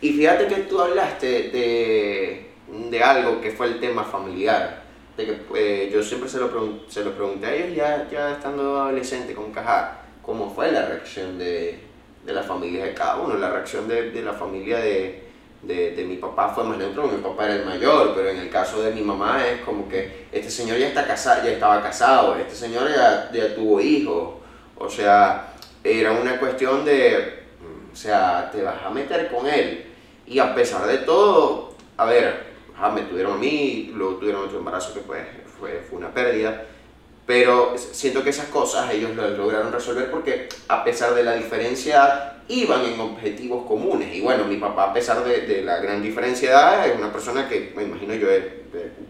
[0.00, 2.50] Y fíjate que tú hablaste de,
[2.90, 4.88] de algo que fue el tema familiar
[5.24, 6.50] que eh, yo siempre se lo,
[6.88, 11.38] se lo pregunté a ellos ya, ya estando adolescente con Caja, cómo fue la reacción
[11.38, 11.80] de,
[12.24, 13.36] de la familia de cada uno.
[13.36, 15.27] La reacción de, de la familia de,
[15.62, 18.82] de, mi papá fue más neutro, mi papá era el mayor, pero en el caso
[18.82, 22.54] de mi mamá es como que este señor ya, está casado, ya estaba casado, este
[22.54, 24.34] señor ya, ya tuvo hijos,
[24.76, 27.44] o sea, era una cuestión de,
[27.92, 29.84] o sea, te vas a meter con él.
[30.26, 32.48] Y a pesar de todo, a ver,
[32.94, 35.22] me tuvieron a mí, luego tuvieron otro embarazo que pues,
[35.58, 36.64] fue, fue una pérdida.
[37.28, 42.38] Pero siento que esas cosas ellos lo lograron resolver porque a pesar de la diferencia
[42.48, 44.14] iban en objetivos comunes.
[44.14, 47.12] Y bueno, mi papá a pesar de, de la gran diferencia de edad es una
[47.12, 48.44] persona que me imagino yo es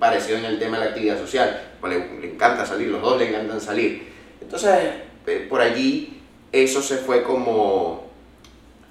[0.01, 1.75] parecido en el tema de la actividad social.
[1.81, 4.09] Pues le, le encanta salir, los dos le encantan salir.
[4.41, 8.11] Entonces eh, por allí eso se fue como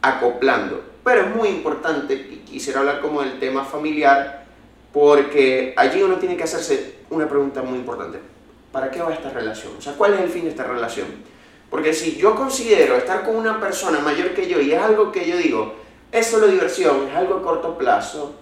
[0.01, 0.85] acoplando.
[1.03, 4.45] Pero es muy importante, y quisiera hablar como del tema familiar,
[4.93, 8.36] porque allí uno tiene que hacerse una pregunta muy importante.
[8.77, 9.73] ¿Para qué va esta relación?
[9.75, 11.07] O sea, ¿cuál es el fin de esta relación?
[11.67, 15.27] Porque si yo considero estar con una persona mayor que yo y es algo que
[15.27, 15.73] yo digo,
[16.11, 18.35] es solo diversión, es algo a corto plazo,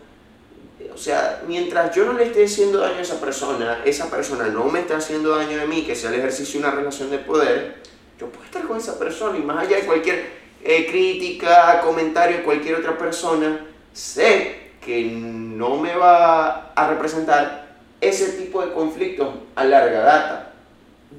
[0.94, 4.66] o sea, mientras yo no le esté haciendo daño a esa persona, esa persona no
[4.66, 7.78] me está haciendo daño a mí, que sea el ejercicio de una relación de poder,
[8.20, 10.32] yo puedo estar con esa persona y más allá de cualquier
[10.66, 17.65] eh, crítica, comentario de cualquier otra persona, sé que no me va a representar
[18.08, 20.54] ese tipo de conflictos a larga data.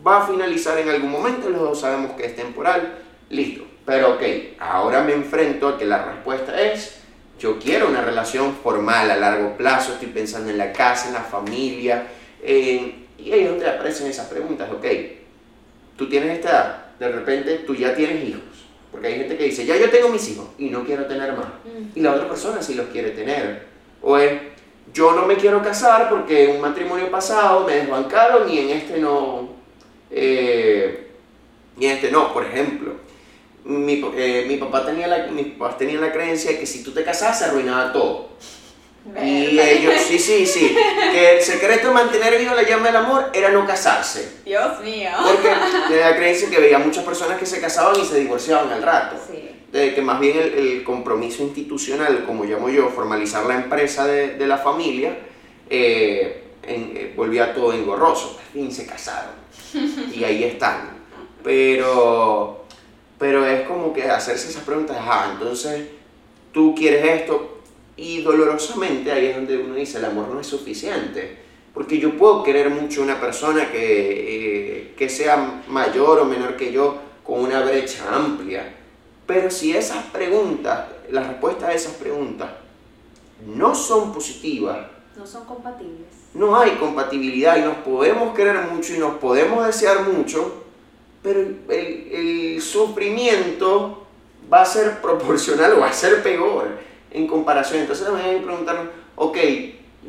[0.07, 2.99] Va a finalizar en algún momento, los dos sabemos que es temporal,
[3.31, 3.65] listo.
[3.85, 4.23] Pero ok,
[4.59, 6.99] ahora me enfrento a que la respuesta es,
[7.39, 11.21] yo quiero una relación formal a largo plazo, estoy pensando en la casa, en la
[11.21, 12.07] familia,
[12.45, 14.85] y ahí es donde aparecen esas preguntas, ok,
[15.97, 18.43] tú tienes esta edad, de repente tú ya tienes hijos,
[18.91, 21.47] porque hay gente que dice, ya yo tengo mis hijos y no quiero tener más.
[21.47, 21.99] Mm.
[21.99, 23.67] Y la otra persona sí los quiere tener.
[24.01, 24.33] O es,
[24.93, 28.99] yo no me quiero casar porque en un matrimonio pasado me desbancaron y en este
[28.99, 29.49] no.
[30.11, 31.11] Eh,
[31.79, 32.95] y en este no, por ejemplo.
[33.65, 36.93] Mi, eh, mi papá tenía la, mis papás tenían la creencia de que si tú
[36.93, 38.29] te casabas se arruinaba todo.
[39.25, 40.77] Y ellos, sí, sí, sí,
[41.13, 44.41] que el secreto de mantener viva la llama del amor era no casarse.
[44.45, 45.11] Dios mío.
[45.25, 45.49] Porque
[45.89, 49.17] tenía la creencia que veía muchas personas que se casaban y se divorciaban al rato.
[49.31, 49.46] Sí.
[49.77, 54.47] De que más bien el, compromiso institucional, como llamo yo, formalizar la empresa de, de
[54.47, 55.19] la familia,
[55.69, 58.39] eh, eh, volvía todo engorroso.
[58.39, 59.35] Al fin se casaron.
[60.15, 60.97] Y ahí están.
[61.43, 62.65] Pero,
[63.19, 65.89] pero es como que hacerse esas preguntas, ah, entonces
[66.53, 67.61] tú quieres esto,
[67.97, 71.45] y dolorosamente ahí es donde uno dice, el amor no es suficiente.
[71.73, 76.57] Porque yo puedo querer mucho a una persona que, eh, que sea mayor o menor
[76.57, 78.76] que yo, con una brecha amplia.
[79.27, 82.49] Pero si esas preguntas, las respuestas a esas preguntas
[83.45, 84.87] no son positivas,
[85.17, 86.07] no son compatibles.
[86.35, 90.63] No hay compatibilidad y nos podemos querer mucho y nos podemos desear mucho,
[91.23, 94.07] pero el, el sufrimiento
[94.53, 96.69] va a ser proporcional o va a ser peor
[97.11, 97.81] en comparación.
[97.81, 99.39] Entonces hay que preguntarnos, ok,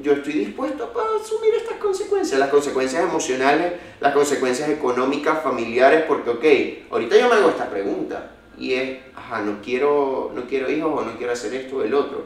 [0.03, 6.29] yo estoy dispuesto a asumir estas consecuencias, las consecuencias emocionales, las consecuencias económicas, familiares, porque,
[6.29, 10.91] ok, ahorita yo me hago esta pregunta y es, ajá, no quiero, no quiero hijos
[10.95, 12.25] o no quiero hacer esto o el otro.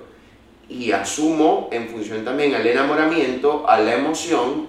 [0.69, 4.67] Y asumo en función también al enamoramiento, a la emoción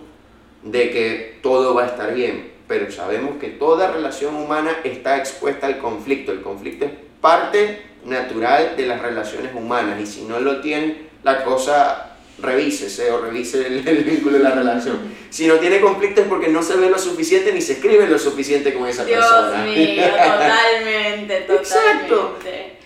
[0.62, 2.52] de que todo va a estar bien.
[2.66, 6.32] Pero sabemos que toda relación humana está expuesta al conflicto.
[6.32, 11.44] El conflicto es parte natural de las relaciones humanas y si no lo tienen, la
[11.44, 14.98] cosa revísese o revise el, vínculo de la relación.
[15.30, 18.18] Si no tiene conflicto es porque no se ve lo suficiente ni se escribe lo
[18.18, 19.64] suficiente con esa persona.
[19.64, 21.54] Dios mío, totalmente, totalmente.
[21.54, 22.36] Exacto.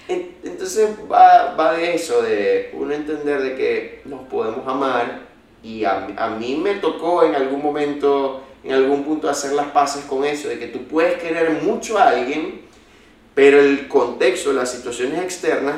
[0.09, 5.27] Entonces va, va, de eso, de uno entender de que nos podemos amar
[5.63, 10.05] y a, a mí me tocó en algún momento, en algún punto hacer las paces
[10.05, 12.61] con eso, de que tú puedes querer mucho a alguien,
[13.35, 15.77] pero el contexto, las situaciones externas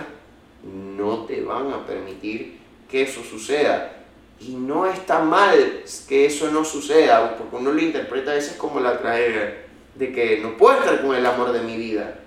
[0.62, 2.57] no te van a permitir
[2.88, 3.92] que eso suceda.
[4.40, 8.80] Y no está mal que eso no suceda, porque uno lo interpreta a veces como
[8.80, 9.64] la tragedia
[9.96, 12.20] de que no puedo estar con el amor de mi vida.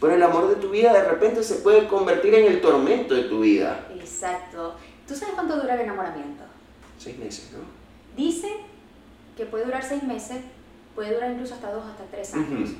[0.00, 3.22] Pero el amor de tu vida de repente se puede convertir en el tormento de
[3.22, 3.86] tu vida.
[3.94, 4.74] Exacto.
[5.06, 6.42] ¿Tú sabes cuánto dura el enamoramiento?
[6.98, 7.60] Seis meses, ¿no?
[8.16, 8.48] Dice
[9.36, 10.38] que puede durar seis meses,
[10.96, 12.70] puede durar incluso hasta dos, hasta tres años.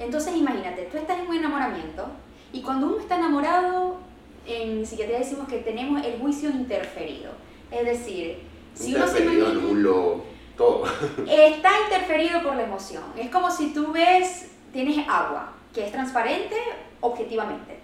[0.00, 2.08] Entonces imagínate, tú estás en un enamoramiento
[2.52, 3.98] y cuando uno está enamorado
[4.46, 7.32] en psiquiatría decimos que tenemos el juicio interferido.
[7.70, 8.38] Es decir,
[8.74, 10.22] si uno se imagina, nulo,
[10.56, 10.84] todo.
[11.28, 13.02] Está interferido por la emoción.
[13.16, 16.56] Es como si tú ves, tienes agua, que es transparente
[17.00, 17.80] objetivamente.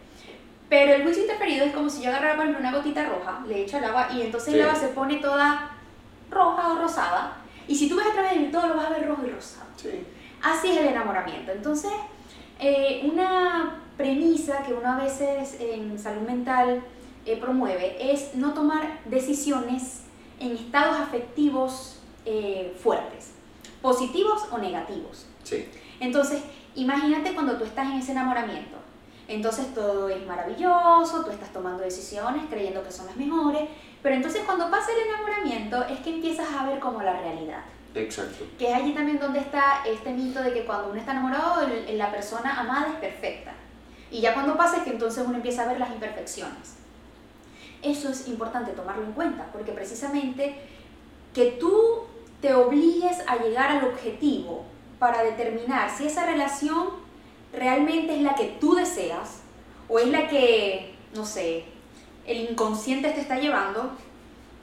[0.69, 3.63] Pero el juicio interferido es como si yo agarrara, por ejemplo, una gotita roja, le
[3.63, 5.77] echo el agua y entonces el agua se pone toda
[6.31, 7.37] roja o rosada.
[7.69, 9.67] Y si tú ves a través de todo, lo vas a ver rojo y rosado.
[10.43, 11.53] Así es el enamoramiento.
[11.53, 11.93] Entonces,
[12.59, 16.83] eh, una premisa que uno a veces en salud mental
[17.25, 20.03] eh, promueve es no tomar decisiones
[20.41, 23.33] en estados afectivos eh, fuertes,
[23.81, 25.27] positivos o negativos.
[25.45, 25.69] Sí.
[26.01, 26.43] Entonces,
[26.75, 28.77] imagínate cuando tú estás en ese enamoramiento.
[29.29, 33.63] Entonces todo es maravilloso, tú estás tomando decisiones creyendo que son las mejores,
[34.03, 37.63] pero entonces cuando pasa el enamoramiento es que empiezas a ver como la realidad.
[37.95, 38.45] Exacto.
[38.59, 42.11] Que es allí también donde está este mito de que cuando uno está enamorado, la
[42.11, 43.53] persona amada es perfecta.
[44.13, 46.75] Y ya cuando pasa es que entonces uno empieza a ver las imperfecciones.
[47.81, 50.55] Eso es importante tomarlo en cuenta, porque precisamente
[51.33, 52.05] que tú
[52.43, 54.65] te obligues a llegar al objetivo
[54.99, 56.91] para determinar si esa relación
[57.55, 59.41] realmente es la que tú deseas
[59.89, 61.65] o es la que, no sé,
[62.27, 63.93] el inconsciente te está llevando,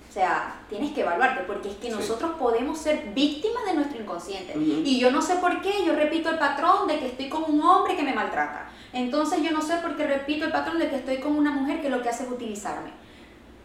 [0.09, 4.57] o sea, tienes que evaluarte, porque es que nosotros podemos ser víctimas de nuestro inconsciente.
[4.57, 7.61] Y yo no sé por qué, yo repito el patrón de que estoy con un
[7.61, 8.69] hombre que me maltrata.
[8.91, 11.79] Entonces yo no sé por qué repito el patrón de que estoy con una mujer
[11.81, 12.89] que lo que hace es utilizarme.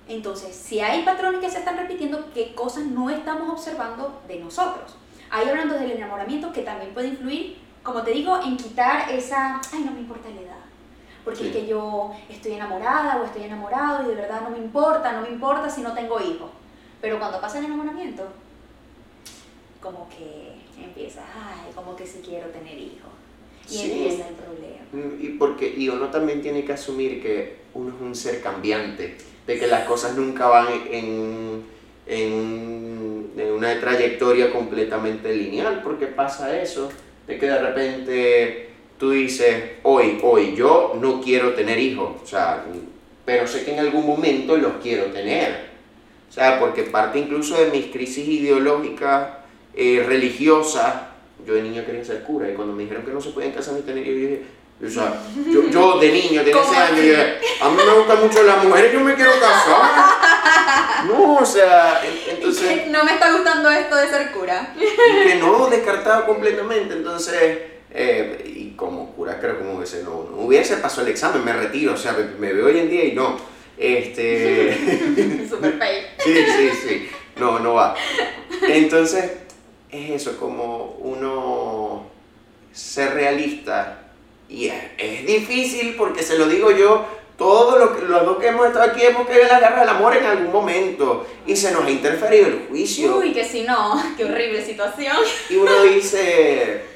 [0.06, 4.96] Entonces, si hay patrones que se están repitiendo, ¿qué cosas no estamos observando de nosotros?
[5.30, 9.82] Ahí hablando del enamoramiento que también puede influir, como te digo, en quitar esa, ay,
[9.82, 10.63] no me importa la edad.
[11.24, 15.12] Porque es que yo estoy enamorada o estoy enamorado y de verdad no me importa,
[15.12, 16.50] no me importa si no tengo hijos.
[17.00, 18.26] Pero cuando pasa el enamoramiento,
[19.80, 23.10] como que empieza, ay, como que si quiero tener hijos.
[23.70, 24.82] Y empieza el problema.
[24.92, 29.16] Mm, y, porque, y uno también tiene que asumir que uno es un ser cambiante,
[29.46, 31.64] de que las cosas nunca van en,
[32.06, 36.90] en, en una trayectoria completamente lineal, porque pasa eso,
[37.26, 42.64] de que de repente tú dices, hoy, hoy, yo no quiero tener hijos, o sea,
[43.24, 45.74] pero sé que en algún momento los quiero tener.
[46.28, 49.28] O sea, porque parte incluso de mis crisis ideológicas,
[49.74, 50.94] eh, religiosas,
[51.46, 53.74] yo de niño quería ser cura y cuando me dijeron que no se podían casar
[53.74, 54.42] ni tener hijos, yo dije,
[54.84, 58.42] o sea, yo, yo de niño, de ese año, dije, a mí me gustan mucho
[58.42, 60.14] las mujeres, yo me quiero casar.
[61.06, 62.86] No, o sea, entonces...
[62.90, 64.74] No me está gustando esto de ser cura.
[64.76, 67.73] que no, descartado completamente, entonces...
[67.96, 71.94] Eh, y como cura creo como hubiese, no, no hubiese pasado el examen, me retiro,
[71.94, 73.36] o sea, me, veo hoy en día y no.
[73.78, 75.46] Este...
[75.48, 76.06] Super pay.
[76.18, 77.08] Sí, sí, sí.
[77.36, 77.94] No, no va.
[78.68, 79.30] Entonces,
[79.90, 82.06] es eso, como uno
[82.72, 84.00] ser realista.
[84.48, 87.06] Y es, difícil porque se lo digo yo,
[87.38, 90.24] todos lo, los dos que hemos estado aquí hemos querido la guerra del amor en
[90.24, 93.18] algún momento y se nos ha interferido el juicio.
[93.18, 95.16] Uy, que si no, qué horrible situación.
[95.48, 96.93] Y uno dice,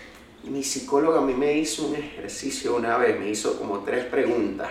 [0.51, 4.71] mi psicóloga a mí me hizo un ejercicio una vez, me hizo como tres preguntas,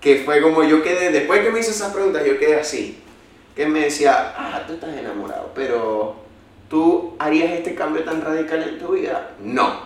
[0.00, 2.98] que fue como yo quedé, después que me hizo esas preguntas yo quedé así,
[3.54, 6.22] que me decía, ah, tú estás enamorado, pero
[6.72, 9.32] ¿Tú harías este cambio tan radical en tu vida?
[9.40, 9.82] No.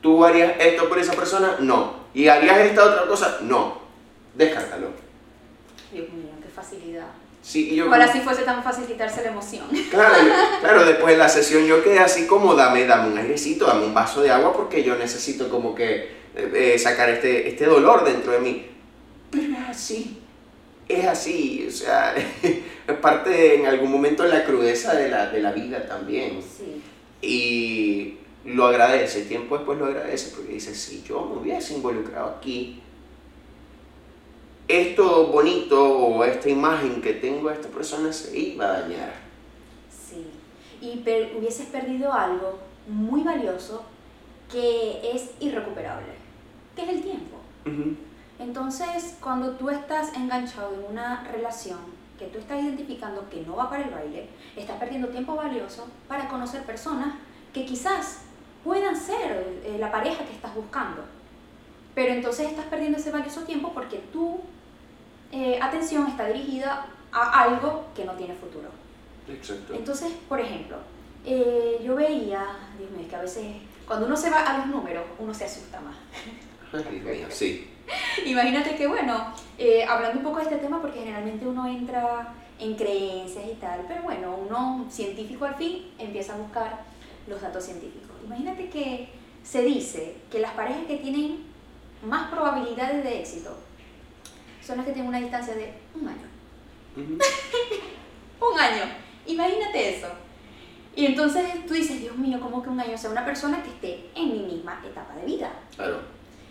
[0.00, 1.56] ¿Tú harías esto por esa persona?
[1.58, 2.04] No.
[2.14, 3.38] ¿Y harías esta otra cosa?
[3.42, 3.80] No.
[4.32, 4.90] Descártalo.
[5.92, 7.08] Dios mío, qué facilidad.
[7.46, 9.66] Sí, yo Ojalá como- si fuese tan fácil quitarse la emoción.
[9.90, 10.14] Claro,
[10.60, 13.92] claro, después de la sesión yo quedé así como, dame, dame un airecito, dame un
[13.92, 15.94] vaso de agua porque yo necesito como que
[16.34, 18.66] eh, eh, sacar este, este dolor dentro de mí.
[19.30, 20.18] Pero es así,
[20.88, 25.40] es así, o sea, es parte en algún momento de la crudeza de la, de
[25.42, 26.40] la vida también.
[26.42, 26.80] Sí.
[27.20, 32.80] Y lo agradece, tiempo después lo agradece porque dice, si yo me hubiese involucrado aquí,
[34.68, 39.12] esto bonito o esta imagen que tengo de esta persona se iba a dañar.
[39.90, 40.26] Sí.
[40.80, 42.58] Y per- hubieses perdido algo
[42.88, 43.82] muy valioso
[44.50, 46.12] que es irrecuperable,
[46.76, 47.36] que es el tiempo.
[48.38, 51.78] Entonces, cuando tú estás enganchado en una relación
[52.18, 56.28] que tú estás identificando que no va para el baile, estás perdiendo tiempo valioso para
[56.28, 57.14] conocer personas
[57.52, 58.20] que quizás
[58.62, 61.02] puedan ser eh, la pareja que estás buscando.
[61.94, 64.40] Pero entonces estás perdiendo ese valioso tiempo porque tu
[65.34, 68.68] eh, atención está dirigida a algo que no tiene futuro.
[69.28, 69.74] Exacto.
[69.74, 70.76] Entonces, por ejemplo,
[71.26, 72.46] eh, yo veía,
[72.78, 73.44] Dios mío, es que a veces
[73.84, 75.96] cuando uno se va a los números, uno se asusta más.
[77.30, 77.68] Sí.
[78.26, 82.76] Imagínate que, bueno, eh, hablando un poco de este tema, porque generalmente uno entra en
[82.76, 86.84] creencias y tal, pero bueno, uno científico al fin empieza a buscar
[87.26, 88.10] los datos científicos.
[88.24, 89.08] Imagínate que
[89.42, 91.44] se dice que las parejas que tienen
[92.06, 93.56] más probabilidades de éxito
[94.64, 96.26] son las que tienen una distancia de un año.
[98.40, 98.82] Un año.
[99.26, 100.06] Imagínate eso.
[100.94, 102.94] Y entonces tú dices, Dios mío, ¿cómo que un año?
[102.94, 105.50] O sea, una persona que esté en mi misma etapa de vida.
[105.74, 106.00] Claro.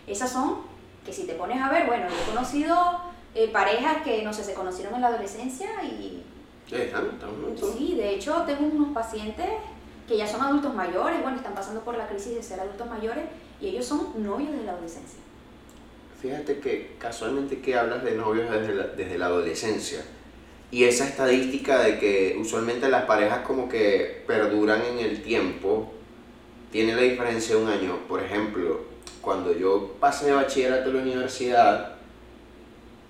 [0.06, 0.58] Esas son
[1.04, 3.00] que si te pones a ver, bueno, yo he conocido
[3.34, 6.22] eh, parejas que, no sé, se conocieron en la adolescencia y
[6.68, 7.74] Sí, están, están juntos.
[7.76, 9.46] sí, de hecho tengo unos pacientes
[10.08, 13.24] que ya son adultos mayores, bueno, están pasando por la crisis de ser adultos mayores
[13.60, 15.20] y ellos son novios de la adolescencia.
[16.24, 20.02] Fíjate que casualmente que hablas de novios desde la, desde la adolescencia.
[20.70, 25.92] Y esa estadística de que usualmente las parejas como que perduran en el tiempo,
[26.72, 27.98] tiene la diferencia de un año.
[28.08, 28.84] Por ejemplo,
[29.20, 31.96] cuando yo pasé de bachillerato a la universidad,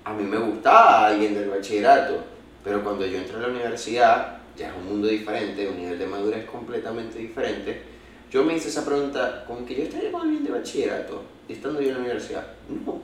[0.02, 2.16] a mí me gustaba alguien del bachillerato,
[2.64, 6.06] pero cuando yo entré a la universidad, ya es un mundo diferente, un nivel de
[6.08, 7.80] madurez completamente diferente.
[8.28, 11.90] Yo me hice esa pregunta, ¿con que yo estaría con alguien de bachillerato estando yo
[11.90, 12.53] en la universidad?
[12.68, 13.00] No,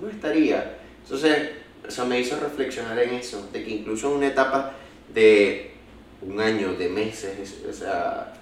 [0.00, 0.78] no estaría.
[1.02, 1.50] Entonces,
[1.86, 4.72] eso me hizo reflexionar en eso, de que incluso en una etapa
[5.12, 5.72] de
[6.22, 8.32] un año, de meses, es- o sea,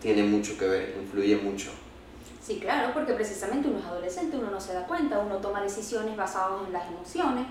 [0.00, 1.70] tiene mucho que ver, influye mucho.
[2.42, 6.16] Sí, claro, porque precisamente uno es adolescente, uno no se da cuenta, uno toma decisiones
[6.16, 7.46] basadas en las emociones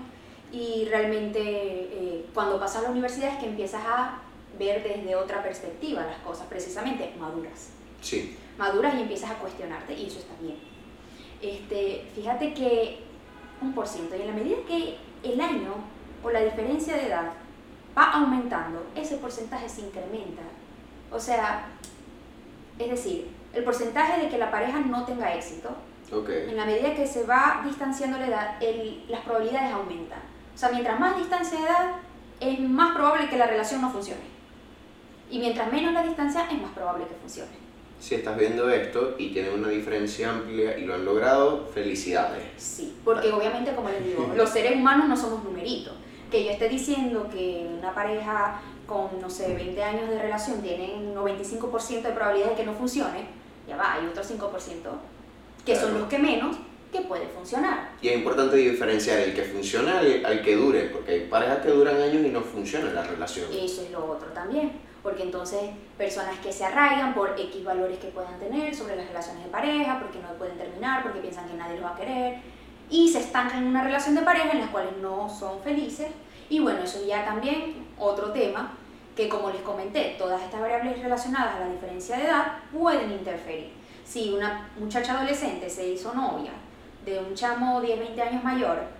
[0.52, 4.18] y realmente eh, cuando pasas a la universidad es que empiezas a
[4.58, 7.68] ver desde otra perspectiva las cosas, precisamente maduras.
[8.02, 10.56] Sí, maduras y empiezas a cuestionarte y eso está bien.
[11.42, 13.00] Este, fíjate que
[13.62, 15.74] un por ciento y en la medida que el año
[16.22, 17.30] o la diferencia de edad
[17.96, 20.42] va aumentando, ese porcentaje se incrementa.
[21.10, 21.66] O sea,
[22.78, 25.70] es decir, el porcentaje de que la pareja no tenga éxito,
[26.12, 26.28] ok.
[26.28, 30.20] en la medida que se va distanciando la edad, el- las probabilidades aumentan.
[30.54, 31.90] O sea, mientras más distancia de edad,
[32.40, 34.22] es más probable que la relación no funcione.
[35.30, 37.50] Y mientras menos la distancia, es más probable que funcione.
[38.00, 42.42] Si estás viendo esto y tienen una diferencia amplia y lo han logrado, felicidades.
[42.56, 45.92] Sí, porque obviamente, como les digo, los seres humanos no somos numeritos.
[46.30, 50.94] Que yo esté diciendo que una pareja con, no sé, 20 años de relación tiene
[50.94, 53.26] un 95% de probabilidad de que no funcione,
[53.68, 54.48] ya va, hay otro 5%
[55.64, 55.98] que son Claro.
[56.00, 56.56] los que menos
[56.90, 57.90] que puede funcionar.
[58.00, 61.68] Y es importante diferenciar el que funciona al, al que dure, porque hay parejas que
[61.70, 63.46] duran años y no funciona la relación.
[63.52, 64.72] Eso es lo otro también,
[65.02, 69.44] porque entonces personas que se arraigan por X valores que puedan tener sobre las relaciones
[69.44, 72.38] de pareja, porque no pueden terminar, porque piensan que nadie los va a querer,
[72.90, 76.08] y se estancan en una relación de pareja en las cuales no son felices.
[76.48, 78.72] Y bueno, eso ya también otro tema,
[79.14, 83.72] que como les comenté, todas estas variables relacionadas a la diferencia de edad pueden interferir.
[84.04, 86.50] Si una muchacha adolescente se hizo novia
[87.04, 88.99] de un chamo 10, 20 años mayor,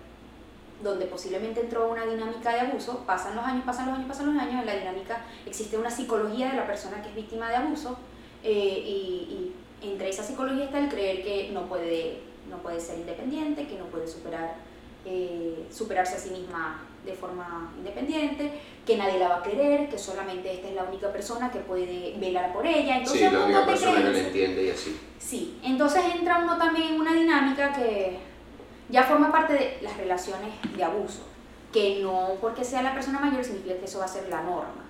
[0.83, 4.41] donde posiblemente entró una dinámica de abuso, pasan los años, pasan los años, pasan los
[4.41, 7.97] años, en la dinámica existe una psicología de la persona que es víctima de abuso
[8.43, 8.51] eh,
[8.85, 12.19] y, y entre esa psicología está el creer que no puede,
[12.49, 14.55] no puede ser independiente, que no puede superar,
[15.05, 18.51] eh, superarse a sí misma de forma independiente,
[18.85, 22.15] que nadie la va a querer, que solamente esta es la única persona que puede
[22.19, 22.97] velar por ella.
[22.97, 24.27] Entonces, Sí, la única persona que creencias.
[24.27, 24.99] entiende y así.
[25.17, 28.19] Sí, entonces entra uno también en una dinámica que
[28.91, 31.25] ya forma parte de las relaciones de abuso,
[31.71, 34.83] que no porque sea la persona mayor significa que eso va a ser la norma,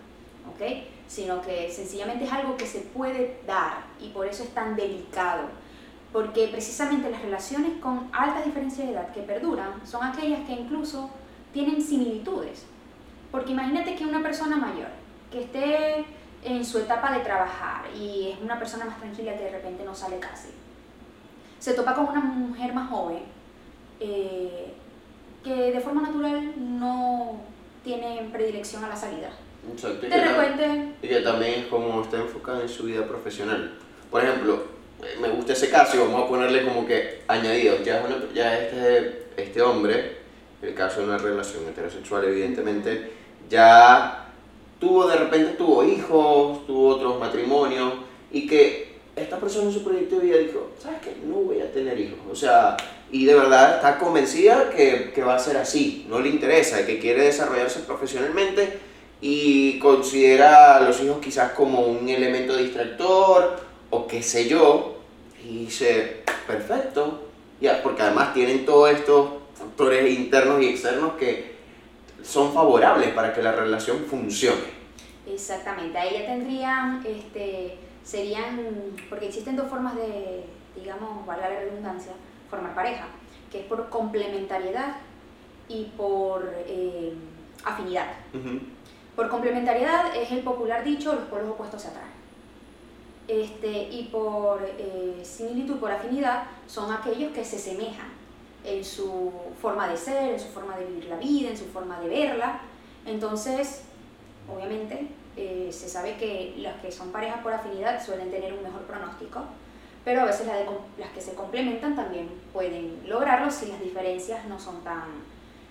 [0.49, 0.61] ¿ok?
[1.07, 5.43] Sino que sencillamente es algo que se puede dar y por eso es tan delicado,
[6.11, 11.11] porque precisamente las relaciones con altas diferencias de edad que perduran son aquellas que incluso
[11.53, 12.65] tienen similitudes.
[13.31, 14.89] Porque imagínate que una persona mayor,
[15.31, 16.05] que esté
[16.43, 19.93] en su etapa de trabajar y es una persona más tranquila que de repente no
[19.93, 20.49] sale casi,
[21.59, 23.40] se topa con una mujer más joven
[24.01, 24.73] eh,
[25.43, 27.39] que de forma natural no
[27.83, 29.29] tiene predilección a la salida.
[29.71, 30.07] Exacto.
[30.07, 33.73] De repente, Y que también es como está enfocada en su vida profesional.
[34.09, 34.63] Por ejemplo,
[35.03, 37.77] eh, me gusta ese caso y vamos a ponerle como que añadido.
[37.83, 40.17] Ya, es una- ya este, este hombre,
[40.61, 43.11] el caso de una relación heterosexual evidentemente,
[43.49, 44.27] ya
[44.79, 47.93] tuvo de repente tuvo hijos, tuvo otros matrimonios
[48.31, 51.15] y que esta persona en su proyecto de vida dijo, ¿sabes qué?
[51.25, 52.19] No voy a tener hijos.
[52.31, 52.77] O sea,
[53.11, 56.99] y de verdad está convencida que, que va a ser así, no le interesa, que
[56.99, 58.79] quiere desarrollarse profesionalmente
[59.19, 63.59] y considera a los hijos quizás como un elemento distractor
[63.89, 64.97] o qué sé yo,
[65.43, 67.27] y dice, perfecto,
[67.59, 71.55] ya, porque además tienen todos estos factores internos y externos que
[72.23, 74.81] son favorables para que la relación funcione.
[75.27, 78.59] exactamente, ahí ya tendrían, este, serían,
[79.09, 80.45] porque existen dos formas de,
[80.75, 82.13] digamos, valga la redundancia,
[82.51, 83.05] formar pareja,
[83.51, 84.97] que es por complementariedad
[85.67, 87.13] y por eh,
[87.63, 88.07] afinidad.
[89.15, 92.11] Por complementariedad es el popular dicho, los polos opuestos se atraen.
[93.27, 98.09] Este, y por eh, similitud, por afinidad, son aquellos que se semejan
[98.63, 99.31] en su
[99.61, 102.59] forma de ser, en su forma de vivir la vida, en su forma de verla.
[103.05, 103.83] Entonces,
[104.53, 108.81] obviamente, eh, se sabe que las que son parejas por afinidad suelen tener un mejor
[108.81, 109.45] pronóstico,
[110.03, 110.65] pero a veces de
[110.97, 115.09] las que se complementan también pueden lograrlo si las diferencias no son tan,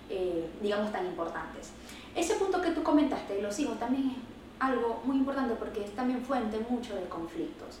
[0.09, 1.71] eh, digamos, tan importantes.
[2.15, 4.17] Ese punto que tú comentaste de los hijos también es
[4.59, 7.79] algo muy importante porque es también fuente mucho de conflictos.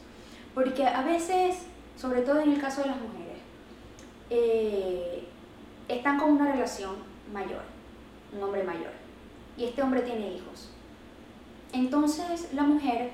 [0.53, 1.59] Porque a veces,
[1.97, 3.37] sobre todo en el caso de las mujeres,
[4.29, 5.27] eh,
[5.87, 6.95] están con una relación
[7.33, 7.61] mayor,
[8.35, 8.91] un hombre mayor,
[9.57, 10.69] y este hombre tiene hijos.
[11.73, 13.11] Entonces la mujer,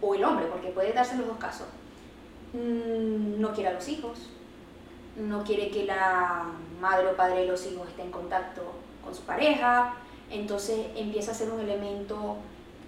[0.00, 1.66] o el hombre, porque puede darse los dos casos,
[2.52, 4.30] no quiere a los hijos,
[5.16, 6.46] no quiere que la
[6.80, 8.62] madre o padre de los hijos esté en contacto
[9.04, 9.94] con su pareja,
[10.30, 12.36] entonces empieza a ser un elemento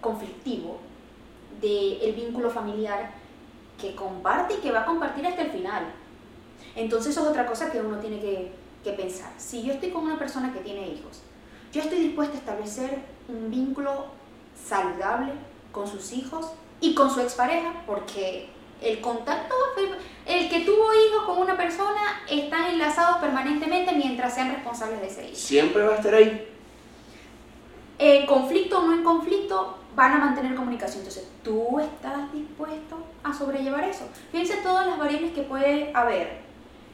[0.00, 0.78] conflictivo
[1.60, 3.10] del vínculo familiar
[3.80, 5.92] que comparte y que va a compartir hasta el final.
[6.76, 8.52] Entonces eso es otra cosa que uno tiene que,
[8.84, 9.32] que pensar.
[9.38, 11.22] Si yo estoy con una persona que tiene hijos,
[11.72, 12.98] yo estoy dispuesta a establecer
[13.28, 14.06] un vínculo
[14.66, 15.32] saludable
[15.72, 18.48] con sus hijos y con su expareja, porque
[18.80, 19.54] el contacto,
[20.26, 25.24] el que tuvo hijos con una persona, están enlazados permanentemente mientras sean responsables de ese
[25.26, 25.36] hijo.
[25.36, 26.48] Siempre va a estar ahí.
[27.98, 31.00] En conflicto o no en conflicto, van a mantener comunicación.
[31.00, 34.08] Entonces, ¿tú estás dispuesto a sobrellevar eso?
[34.30, 36.40] Fíjense todas las variables que puede haber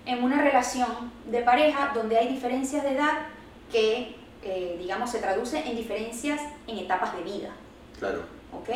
[0.06, 3.26] en una relación de pareja donde hay diferencias de edad
[3.70, 7.50] que, eh, digamos, se traduce en diferencias en etapas de vida.
[7.98, 8.36] Claro.
[8.52, 8.68] ¿ok?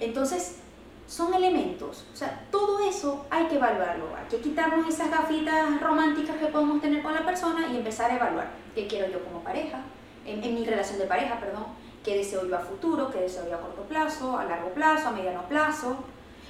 [0.00, 0.58] Entonces,
[1.06, 6.36] son elementos, o sea, todo eso hay que evaluarlo, hay que quitarnos esas gafitas románticas
[6.36, 9.80] que podemos tener con la persona y empezar a evaluar qué quiero yo como pareja,
[10.24, 11.66] en, en mi relación de pareja, perdón,
[12.04, 15.10] qué deseo yo a futuro, qué deseo yo a corto plazo, a largo plazo, a
[15.12, 15.96] mediano plazo,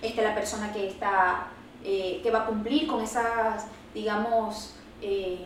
[0.02, 1.48] esta es la persona que está,
[1.82, 5.44] eh, que va a cumplir con esas, digamos, eh,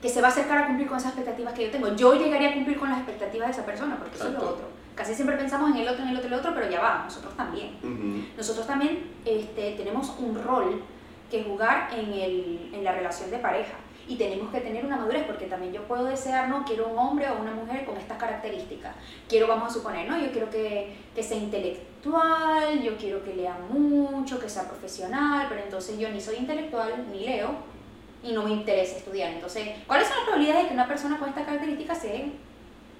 [0.00, 1.94] que se va a acercar a cumplir con esas expectativas que yo tengo.
[1.94, 4.66] Yo llegaría a cumplir con las expectativas de esa persona, porque eso es lo otro.
[4.94, 7.02] Casi siempre pensamos en el otro, en el otro, en el otro, pero ya va,
[7.04, 7.76] nosotros también.
[7.82, 8.24] Ujú.
[8.36, 10.82] Nosotros también este, tenemos un rol
[11.30, 13.74] que jugar en, el, en la relación de pareja
[14.06, 17.30] y tenemos que tener una madurez porque también yo puedo desear, no, quiero un hombre
[17.30, 18.94] o una mujer con estas características.
[19.28, 23.56] Quiero, vamos a suponer, no, yo quiero que, que sea intelectual, yo quiero que lea
[23.70, 27.50] mucho, que sea profesional, pero entonces yo ni soy intelectual, ni leo
[28.22, 29.30] y no me interesa estudiar.
[29.32, 32.32] Entonces, ¿cuáles son las probabilidades de que una persona con estas características se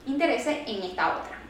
[0.06, 1.41] interese en esta otra?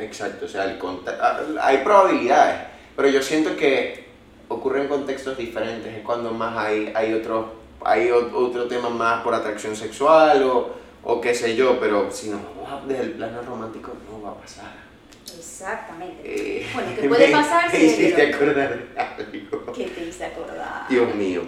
[0.00, 0.78] Exacto, o sea, el
[1.20, 2.60] ah, hay probabilidades,
[2.96, 4.06] pero yo siento que
[4.48, 7.52] ocurre en contextos diferentes, es cuando más hay, hay, otro,
[7.84, 10.70] hay otro tema más por atracción sexual o,
[11.04, 14.34] o qué sé yo, pero si nos vamos desde el plano romántico no va a
[14.34, 14.88] pasar.
[15.36, 16.22] Exactamente.
[16.24, 19.72] Eh, Bueno, ¿qué puede me- pasar Me hiciste de acordar de algo.
[19.72, 20.86] ¿Qué te hice acordar?
[20.88, 21.42] Dios mío.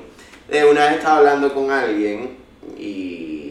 [0.48, 2.36] Eh, una vez estaba hablando con alguien
[2.76, 3.49] y,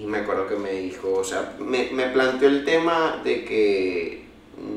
[0.00, 4.24] y me acuerdo que me dijo, o sea, me, me planteó el tema de que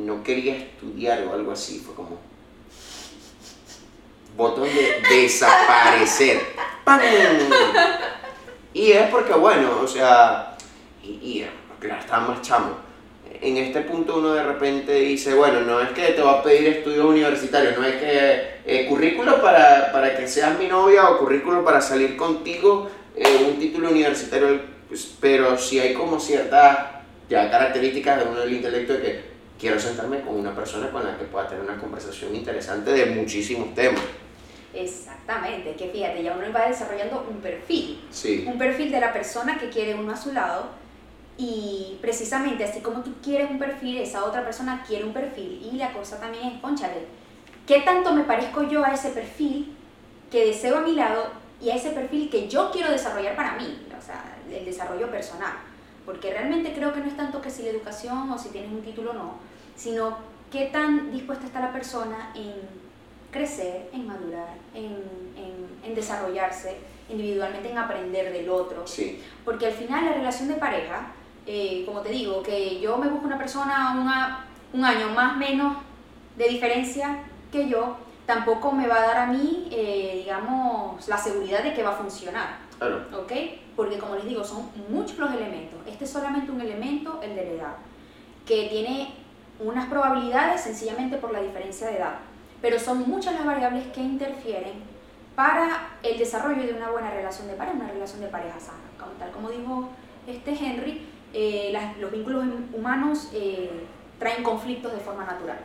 [0.05, 1.79] no quería estudiar o algo así.
[1.79, 2.19] Fue como.
[4.35, 6.41] Botón de desaparecer.
[6.83, 7.01] ¡Pam!
[8.73, 10.55] Y es porque, bueno, o sea,
[11.03, 11.47] y, y
[11.79, 12.77] claro, estaba más chamo.
[13.41, 16.67] En este punto uno de repente dice, bueno, no es que te va a pedir
[16.67, 21.63] estudios universitarios, no es que eh, currículo para, para que seas mi novia o currículo
[21.65, 24.61] para salir contigo, eh, un título universitario,
[24.91, 26.77] pues, pero sí hay como ciertas
[27.29, 29.23] ya características de uno del intelecto de que
[29.57, 33.73] quiero sentarme con una persona con la que pueda tener una conversación interesante de muchísimos
[33.73, 34.01] temas.
[34.73, 38.01] Exactamente, que fíjate, ya uno va desarrollando un perfil.
[38.09, 38.43] Sí.
[38.45, 40.65] Un perfil de la persona que quiere uno a su lado
[41.37, 45.77] y precisamente así como tú quieres un perfil, esa otra persona quiere un perfil y
[45.77, 47.05] la cosa también es, conchale,
[47.65, 49.73] ¿qué tanto me parezco yo a ese perfil
[50.29, 51.27] que deseo a mi lado
[51.61, 53.87] y a ese perfil que yo quiero desarrollar para mí?
[54.51, 55.53] El desarrollo personal.
[56.05, 58.81] Porque realmente creo que no es tanto que si la educación o si tienes un
[58.81, 59.35] título o no,
[59.75, 60.17] sino
[60.51, 62.53] qué tan dispuesta está la persona en
[63.31, 64.97] crecer, en madurar, en,
[65.37, 66.77] en, en desarrollarse
[67.09, 68.85] individualmente, en aprender del otro.
[68.85, 69.23] Sí.
[69.45, 71.11] Porque al final la relación de pareja,
[71.45, 75.77] eh, como te digo, que yo me busco una persona una, un año más menos
[76.37, 77.19] de diferencia
[77.51, 81.83] que yo, tampoco me va a dar a mí, eh, digamos, la seguridad de que
[81.83, 82.59] va a funcionar.
[82.77, 83.05] Claro.
[83.13, 83.31] ¿Ok?
[83.81, 85.79] Porque como les digo, son muchos los elementos.
[85.87, 87.75] Este es solamente un elemento, el de la edad,
[88.45, 89.13] que tiene
[89.59, 92.15] unas probabilidades sencillamente por la diferencia de edad.
[92.61, 94.73] Pero son muchas las variables que interfieren
[95.35, 98.77] para el desarrollo de una buena relación de pareja, una relación de pareja sana.
[98.99, 99.89] Como, tal como dijo
[100.27, 101.01] este Henry,
[101.33, 103.71] eh, las- los vínculos humanos eh,
[104.19, 105.57] traen conflictos de forma natural.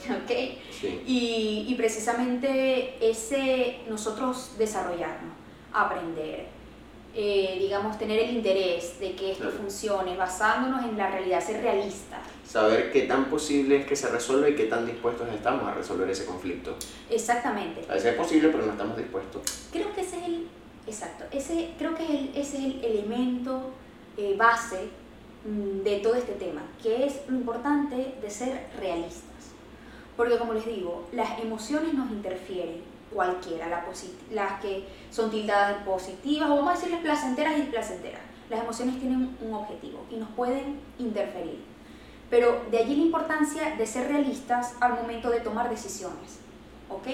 [0.24, 0.30] ¿Ok?
[0.70, 1.02] Sí.
[1.06, 5.34] Y, y precisamente ese nosotros desarrollarnos,
[5.74, 6.46] aprender,
[7.70, 9.58] digamos, tener el interés de que esto Claro.
[9.58, 12.18] funcione, basándonos en la realidad, ser realistas.
[12.44, 16.10] Saber qué tan posible es que se resuelva y qué tan dispuestos estamos a resolver
[16.10, 16.74] ese conflicto.
[17.08, 17.82] Exactamente.
[17.88, 19.42] A veces es posible, pero no estamos dispuestos.
[19.70, 20.48] Creo que ese es el,
[20.88, 23.70] exacto, ese, creo que es el- ese es el elemento
[24.16, 24.88] eh, base
[25.46, 29.22] mm, de todo este tema, que es lo importante de ser realistas.
[30.16, 32.82] Porque como les digo, las emociones nos interfieren,
[33.12, 33.84] cualquiera, la
[34.30, 38.20] las que son tildadas positivas, o vamos a decirles placenteras y displacenteras.
[38.48, 41.64] Las emociones tienen un objetivo y nos pueden interferir.
[42.28, 46.40] Pero de allí la importancia de ser realistas al momento de tomar decisiones.
[46.88, 47.06] ¿Ok?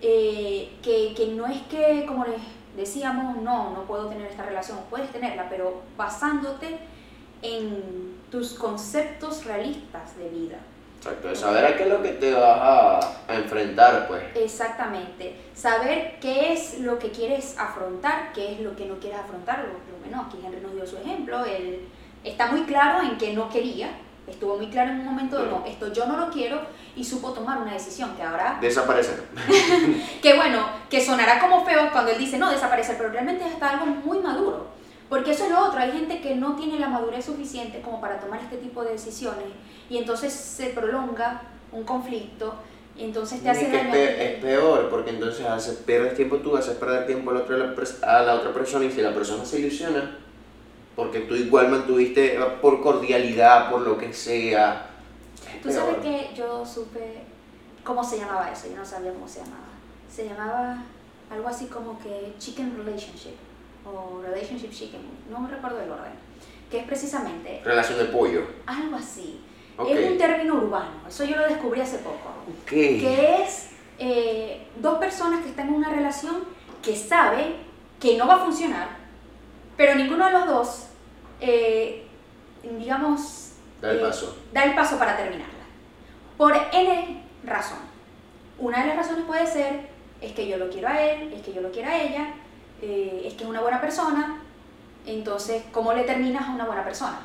[0.00, 2.40] Eh, que, que no es que, como les
[2.76, 6.78] decíamos, no, no puedo tener esta relación, puedes tenerla, pero basándote
[7.42, 10.58] en tus conceptos realistas de vida.
[11.02, 14.22] Exacto, de saber a qué es lo que te vas a, a enfrentar, pues.
[14.36, 15.34] Exactamente.
[15.52, 19.58] Saber qué es lo que quieres afrontar, qué es lo que no quieres afrontar.
[19.58, 21.44] Lo, lo menos, aquí Henry nos dio su ejemplo.
[21.44, 21.88] Él
[22.22, 23.90] está muy claro en que no quería.
[24.28, 26.60] Estuvo muy claro en un momento de no, esto yo no lo quiero
[26.94, 29.24] y supo tomar una decisión que ahora Desaparecer.
[30.22, 33.70] Que bueno, que sonará como feo cuando él dice no desaparecer, pero realmente es hasta
[33.70, 34.68] algo muy maduro.
[35.12, 38.18] Porque eso es lo otro, hay gente que no tiene la madurez suficiente como para
[38.18, 39.44] tomar este tipo de decisiones
[39.90, 42.54] y entonces se prolonga un conflicto
[42.96, 43.90] y entonces te hace es, daño.
[43.90, 44.22] a pe- ti.
[44.22, 47.56] es peor, porque entonces haces, pierdes tiempo tú, haces perder tiempo a la, otra,
[48.06, 50.16] a la otra persona y si la persona se ilusiona,
[50.96, 54.86] porque tú igual mantuviste eh, por cordialidad, por lo que sea.
[55.54, 56.00] es Tú sabes peor.
[56.00, 57.18] que yo supe
[57.84, 59.68] cómo se llamaba eso, yo no sabía cómo se llamaba.
[60.10, 60.78] Se llamaba
[61.30, 63.36] algo así como que chicken relationship
[63.84, 66.12] o relationship chicken, no me recuerdo el orden,
[66.70, 68.46] que es precisamente Relación de pollo.
[68.66, 69.40] algo así.
[69.76, 69.88] Ok.
[69.90, 72.28] Es un término urbano, eso yo lo descubrí hace poco.
[72.62, 72.68] Ok.
[72.70, 76.44] Que es eh, dos personas que están en una relación
[76.82, 77.54] que saben
[78.00, 78.88] que no va a funcionar,
[79.76, 80.86] pero ninguno de los dos,
[81.40, 82.04] eh,
[82.78, 84.36] digamos, Da el eh, paso.
[84.52, 85.52] da el paso para terminarla.
[86.36, 87.78] Por N razón.
[88.58, 89.88] Una de las razones puede ser,
[90.20, 92.34] es que yo lo quiero a él, es que yo lo quiero a ella,
[92.82, 94.42] eh, es que es una buena persona,
[95.06, 97.20] entonces, ¿cómo le terminas a una buena persona?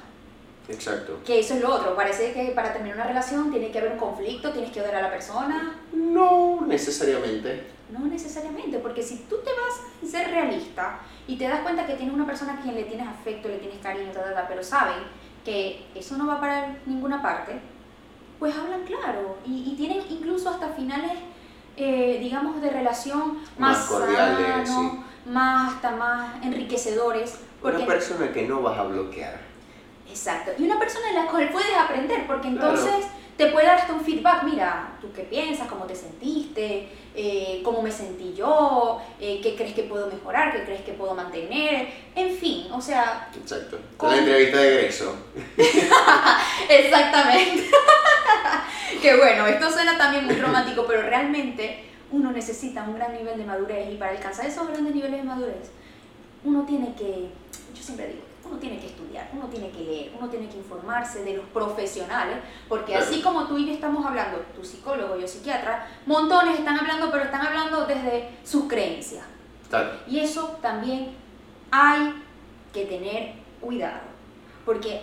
[0.70, 1.20] Exacto.
[1.26, 3.97] Que eso es lo otro, parece que para terminar una relación tiene que haber un
[3.97, 5.76] conflicto, tienes que odiar a la persona.
[5.93, 7.68] No necesariamente.
[7.89, 11.93] No necesariamente, porque si tú te vas a ser realista y te das cuenta que
[11.93, 14.62] tienes una persona a quien le tienes afecto, le tienes cariño, ta, ta, ta, pero
[14.62, 14.97] saben
[15.45, 17.60] que eso no va para ninguna parte,
[18.38, 21.14] pues hablan claro y, y tienen incluso hasta finales,
[21.78, 25.03] eh, digamos, de relación más, Más cordiales, sí.
[25.28, 27.39] Más hasta más enriquecedores.
[27.61, 29.39] Porque, Una persona que no vas a bloquear.
[30.09, 30.51] Exacto.
[30.57, 32.69] Y una persona en la cual puedes aprender, porque Claro.
[32.78, 33.05] entonces
[33.36, 34.43] te puede dar hasta un feedback.
[34.43, 39.73] Mira, tú qué piensas, cómo te sentiste, eh, cómo me sentí yo, eh, qué crees
[39.73, 41.89] que puedo mejorar, qué crees que puedo mantener.
[42.15, 43.78] En fin, o sea, Exacto.
[43.97, 45.15] Con- La entrevista de egreso.
[46.69, 47.69] exactamente.
[49.01, 53.45] que bueno, esto suena también muy romántico, pero realmente uno necesita un gran nivel de
[53.45, 55.72] madurez y para alcanzar esos grandes niveles de madurez,
[56.43, 57.30] uno tiene que,
[57.74, 61.24] yo siempre digo, uno tiene que estudiar, uno tiene que leer, uno tiene que informarse
[61.24, 62.38] de los profesionales,
[62.70, 63.05] porque Claro.
[63.05, 67.26] así como tú y yo estamos hablando, tu psicólogo, yo psiquiatra, montones están hablando, pero
[67.26, 69.26] están hablando desde sus creencias.
[69.70, 69.91] Claro.
[70.08, 71.10] Y eso también
[71.72, 72.24] hay
[72.72, 73.99] que tener cuidado,
[74.66, 75.01] porque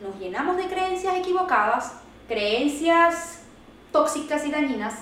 [0.00, 3.42] nos llenamos de creencias equivocadas, creencias
[3.92, 4.94] tóxicas y dañinas,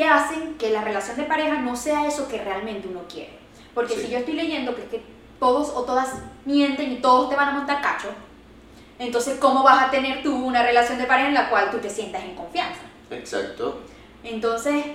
[0.00, 3.38] que hacen que la relación de pareja no sea eso que realmente uno quiere.
[3.74, 4.06] Porque Sí.
[4.06, 5.02] si yo estoy leyendo que, que
[5.38, 6.14] todos o todas
[6.46, 8.08] mienten y todos te van a montar cacho,
[8.98, 11.90] entonces ¿cómo vas a tener tú una relación de pareja en la cual tú te
[11.90, 12.80] sientas en confianza?
[13.10, 13.80] Exacto.
[14.24, 14.86] Entonces,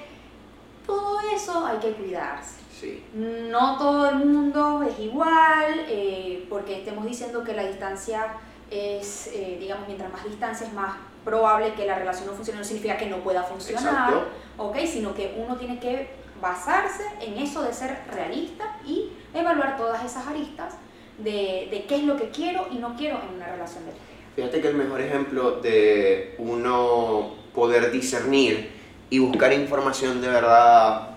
[0.87, 2.61] todo eso hay que cuidarse.
[2.79, 3.03] Sí.
[3.13, 8.25] No todo el mundo es igual, eh, porque estemos diciendo que la distancia
[8.71, 12.65] es, eh, digamos, mientras más distancia es más probable que la relación no funcione, no
[12.65, 14.27] significa que no pueda funcionar, Exacto.
[14.57, 14.77] ¿ok?
[14.85, 16.09] Sino que uno tiene que
[16.41, 20.75] basarse en eso de ser realista y evaluar todas esas aristas
[21.17, 24.05] de, de qué es lo que quiero y no quiero en una relación de pareja.
[24.35, 28.69] Fíjate que el mejor ejemplo de uno poder discernir
[29.09, 31.11] y buscar información de verdad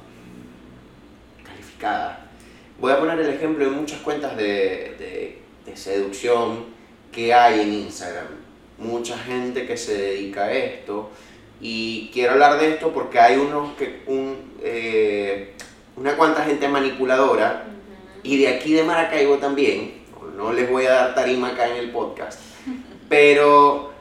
[1.45, 2.27] calificada.
[2.81, 6.65] Voy a poner el ejemplo de muchas cuentas de, de- de seducción
[7.13, 8.27] que hay en Instagram.
[8.79, 11.11] Mucha gente que se dedica a esto.
[11.61, 15.55] Y quiero hablar de esto porque hay unos que, un, eh,
[15.97, 17.65] una cuanta gente manipuladora
[18.23, 20.03] y de aquí de Maracaibo también,
[20.37, 22.41] no les voy a dar tarima acá en el podcast,
[23.09, 23.93] pero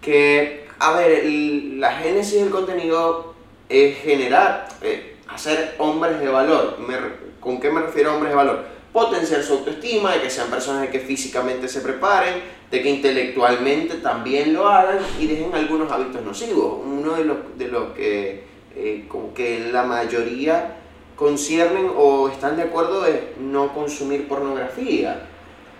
[0.00, 3.34] que, a ver, la génesis del contenido
[3.68, 6.78] es generar, eh, hacer hombres de valor.
[6.78, 6.96] Me
[7.42, 8.64] ¿Con qué me refiero a hombres de valor?
[8.92, 14.52] Potenciar su autoestima, de que sean personas que físicamente se preparen, de que intelectualmente también
[14.52, 16.82] lo hagan y dejen algunos hábitos nocivos.
[16.84, 18.44] Uno de los, de los que,
[18.76, 20.76] eh, como que la mayoría
[21.16, 25.28] conciernen o están de acuerdo es no consumir pornografía.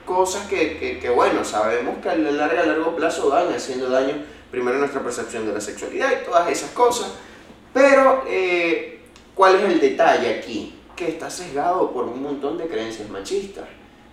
[0.06, 4.14] Cosas que, que, bueno, sabemos que a la larga, a largo plazo van haciendo daño
[4.50, 7.12] primero nuestra percepción de la sexualidad y todas esas cosas.
[7.72, 9.00] Pero, eh,
[9.34, 10.74] ¿cuál es el detalle aquí?
[11.02, 13.64] Que está sesgado por un montón de creencias machistas.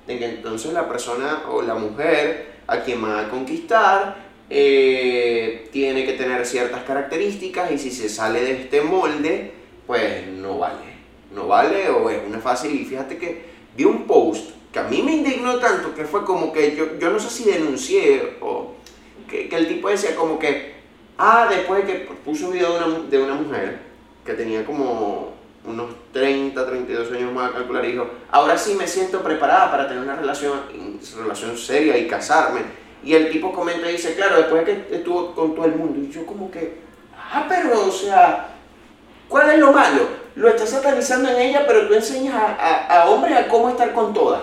[0.08, 4.16] De que entonces la persona o la mujer a quien va a conquistar
[4.50, 9.54] eh, tiene que tener ciertas características y si se sale de este molde,
[9.86, 10.98] pues no vale.
[11.32, 12.74] No vale o es una fácil.
[12.74, 13.44] Y fíjate que
[13.78, 17.12] vi un post que a mí me indignó tanto que fue como que yo, yo
[17.12, 18.74] no sé si denuncié o
[19.30, 20.74] que, que el tipo decía como que,
[21.20, 23.80] ah, después de que puso un video de una, de una mujer
[24.26, 25.39] que tenía como
[25.70, 29.88] unos 30, 32 años más a calcular y dijo, ahora sí me siento preparada para
[29.88, 30.62] tener una relación,
[31.18, 32.62] relación seria y casarme.
[33.04, 36.00] Y el tipo comenta y dice, claro, después de que estuvo con todo el mundo.
[36.00, 36.80] Y yo como que,
[37.16, 38.50] ah, pero, o sea,
[39.30, 40.08] ¿cuál es lo malo?
[40.36, 43.94] Lo estás satanizando en ella, pero tú enseñas a, a, a hombres a cómo estar
[43.94, 44.42] con todas.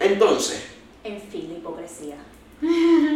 [0.00, 0.64] Entonces,
[1.04, 2.16] En fin, la hipocresía.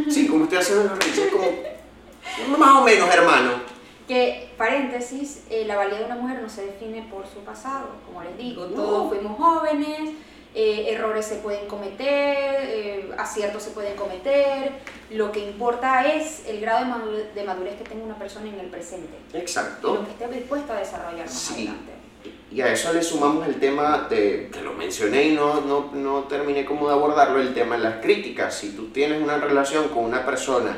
[0.09, 3.72] sí, como estoy haciendo los como, más o menos, hermano.
[4.13, 8.23] Que, paréntesis, eh, la valía de una mujer no se define por su pasado, como
[8.23, 8.75] les digo, No.
[8.77, 10.11] todos fuimos jóvenes,
[10.55, 14.73] eh, errores se pueden cometer, eh, aciertos se pueden cometer,
[15.13, 18.61] lo que importa es el grado de madurez, de madurez que tenga una persona en
[18.61, 19.95] el presente y Exacto.
[19.95, 21.55] lo que esté dispuesta a desarrollar más Sí.
[21.69, 21.93] adelante.
[22.51, 26.25] Y a eso le sumamos el tema de, que lo mencioné y no, no, no
[26.25, 28.55] terminé como de abordarlo, el tema de las críticas.
[28.55, 30.77] Si tú tienes una relación con una persona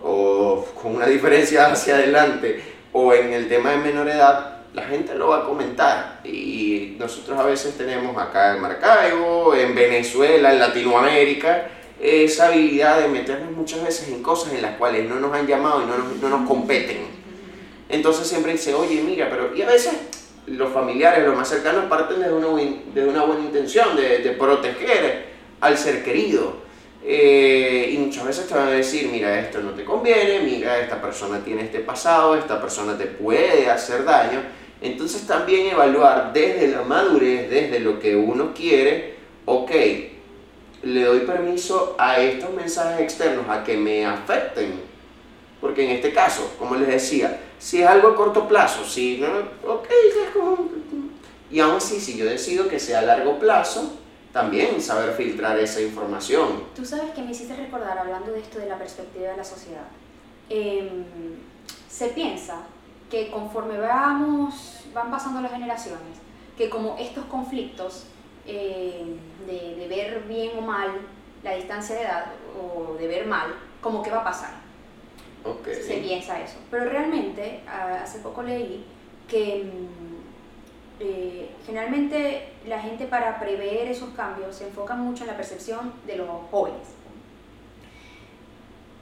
[0.00, 5.14] o con una diferencia hacia adelante o en el tema de menor edad, la gente
[5.14, 6.20] lo va a comentar.
[6.24, 11.68] Y nosotros a veces tenemos acá en Maracaibo, en Venezuela, en Latinoamérica,
[12.00, 15.82] esa habilidad de meternos muchas veces en cosas en las cuales no nos han llamado
[15.82, 17.06] y no nos, no nos competen.
[17.90, 19.54] Entonces siempre dice, oye, mira, pero...
[19.54, 19.92] Y a veces
[20.46, 25.26] los familiares, los más cercanos, parten desde una, una buena intención, de, de proteger
[25.60, 26.65] al ser querido.
[27.08, 31.00] Eh, y muchas veces te van a decir, mira, esto no te conviene, mira, esta
[31.00, 34.42] persona tiene este pasado, esta persona te puede hacer daño.
[34.80, 39.70] Entonces también evaluar desde la madurez, desde lo que uno quiere, ok,
[40.82, 44.80] le doy permiso a estos mensajes externos a que me afecten.
[45.60, 49.28] Porque en este caso, como les decía, si es algo a corto plazo, si no,
[49.72, 50.68] ok, es como...
[51.52, 53.96] Y aún así, si yo decido que sea a largo plazo,
[54.36, 56.64] también saber filtrar esa información.
[56.74, 59.86] Tú sabes que me hiciste recordar, hablando de esto de la perspectiva de la sociedad,
[60.50, 61.04] em,
[61.88, 62.60] se piensa
[63.10, 66.18] que conforme vamos, van pasando las generaciones,
[66.54, 68.08] que como estos conflictos
[68.46, 69.16] em,
[69.46, 70.90] de, de ver bien o mal
[71.42, 72.26] la distancia de edad
[72.60, 74.50] o de ver mal, como que va a pasar.
[75.44, 75.66] Ok.
[75.66, 76.58] Se piensa eso.
[76.70, 78.84] Pero realmente, hace poco leí
[79.26, 80.05] que mm,
[80.98, 86.16] eh, generalmente la gente para prever esos cambios se enfoca mucho en la percepción de
[86.16, 86.88] los jóvenes.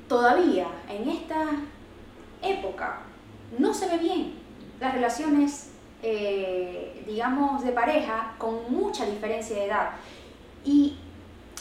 [0.09, 1.47] Todavía en esta
[2.43, 3.01] época
[3.59, 4.35] no se ve bien
[4.81, 5.71] las relaciones,
[6.03, 9.91] eh, digamos, de pareja con mucha diferencia de edad.
[10.65, 10.97] Y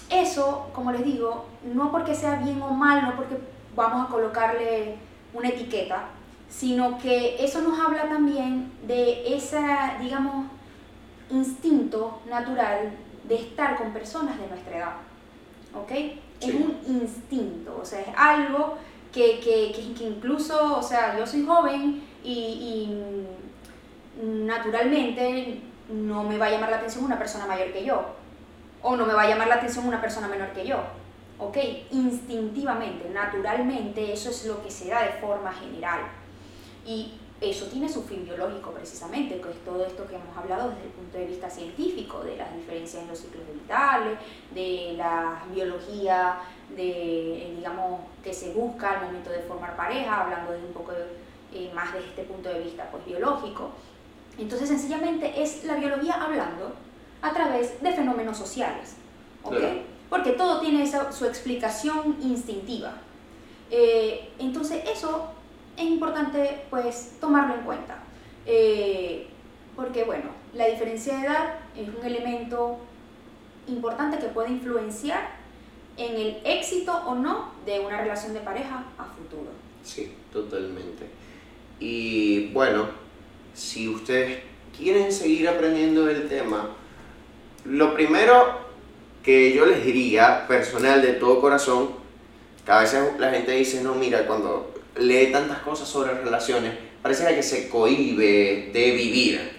[0.10, 3.38] eso, como les digo, no porque sea bien o mal, no porque
[3.76, 4.96] vamos a colocarle
[5.34, 6.10] una etiqueta,
[6.58, 9.60] sino que eso nos habla también de ese,
[10.00, 10.46] digamos,
[11.30, 12.92] instinto natural
[13.28, 14.94] de estar con personas de nuestra edad.
[15.74, 15.92] ¿Ok?
[16.40, 18.78] Es un instinto, o sea, es algo
[19.12, 22.30] que, que, que, incluso, o sea, yo soy joven y,
[24.22, 28.06] y naturalmente no me va a llamar la atención una persona mayor que yo,
[28.84, 30.78] o no me va a llamar la atención una persona menor que yo.
[31.40, 31.58] ¿Ok?
[31.92, 36.02] Instintivamente, naturalmente, eso es lo que se da de forma general.
[36.86, 37.14] Y
[37.44, 40.90] eso tiene su fin biológico precisamente, que es todo esto que hemos hablado desde el
[40.90, 44.18] punto de vista científico, de las diferencias en los ciclos vitales,
[44.54, 46.40] de la biología,
[46.76, 50.94] de, digamos, que se busca al momento de formar pareja, hablando de un poco
[51.54, 53.72] eh, más de este punto de vista pues, biológico.
[54.38, 56.74] Entonces, sencillamente es la biología hablando
[57.22, 58.96] a través de fenómenos sociales,
[59.44, 59.58] ¿ok?
[60.10, 62.94] Porque todo tiene esa, su explicación instintiva.
[63.70, 65.30] Eh, entonces, eso
[65.78, 68.04] es importante pues tomarlo en cuenta.
[68.46, 69.28] Eh,
[69.76, 72.78] porque bueno, la diferencia de edad es un elemento
[73.68, 75.32] importante que puede influenciar
[75.98, 79.50] en el éxito o no de una relación de pareja a futuro.
[79.84, 81.08] Sí, totalmente.
[81.80, 82.88] Y bueno,
[83.54, 84.40] si ustedes
[84.76, 86.70] quieren seguir aprendiendo del tema,
[87.66, 88.64] lo primero
[89.24, 91.90] que yo les diría, personal de todo corazón,
[92.66, 97.36] que a veces la gente dice, no, mira, cuando lee tantas cosas sobre relaciones, parece
[97.36, 99.52] que se cohíbe de vivir.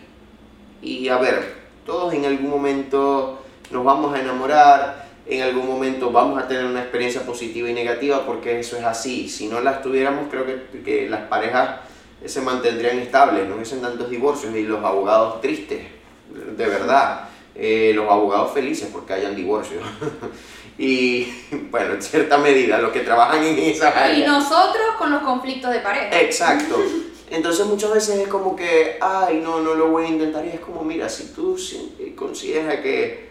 [0.82, 1.55] Y a ver,
[1.87, 6.82] todos en algún momento nos vamos a enamorar, en algún momento vamos a tener una
[6.82, 9.28] experiencia positiva y negativa porque eso es así.
[9.28, 11.80] Si no las tuviéramos, creo que, que las parejas
[12.24, 15.82] se mantendrían estables, no hubiesen tantos divorcios y los abogados tristes,
[16.57, 17.28] de verdad.
[17.57, 19.82] Eh, los abogados felices porque hayan divorcios.
[20.79, 21.29] y
[21.70, 24.18] bueno, en cierta medida, los que trabajan en esa área.
[24.18, 26.20] Y nosotros con los conflictos de pareja.
[26.20, 26.83] Exacto.
[27.31, 30.45] Entonces muchas veces es como que, ay, no, no lo voy a intentar.
[30.45, 31.57] Y es como, mira, si tú
[32.14, 33.31] consideras que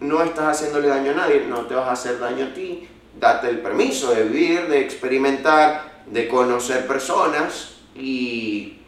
[0.00, 3.48] no estás haciéndole daño a nadie, no te vas a hacer daño a ti, date
[3.48, 8.78] el permiso de vivir, de experimentar, de conocer personas y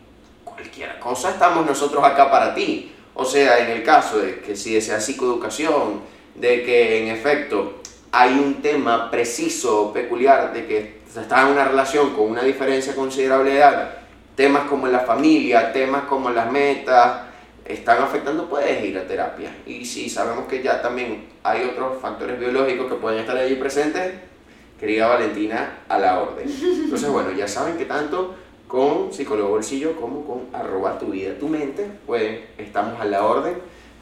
[0.45, 2.93] cualquier cosa estamos nosotros acá para ti.
[3.15, 6.03] O sea, en el caso de que si deseas psicoeducación,
[6.35, 7.80] de que en efecto
[8.13, 13.51] hay un tema preciso, peculiar, de que estás en una relación con una diferencia considerable
[13.51, 13.91] de edad,
[14.35, 17.23] temas como la familia, temas como las metas,
[17.65, 19.55] están afectando, puedes ir a terapia.
[19.67, 24.15] Y si sabemos que ya también hay otros factores biológicos que pueden estar allí presentes,
[24.79, 26.49] querida Valentina, a la orden.
[26.49, 28.35] Entonces, bueno, ya saben que tanto
[28.67, 33.57] con Psicólogo Bolsillo como con arroba tu vida, tu mente, pues estamos a la orden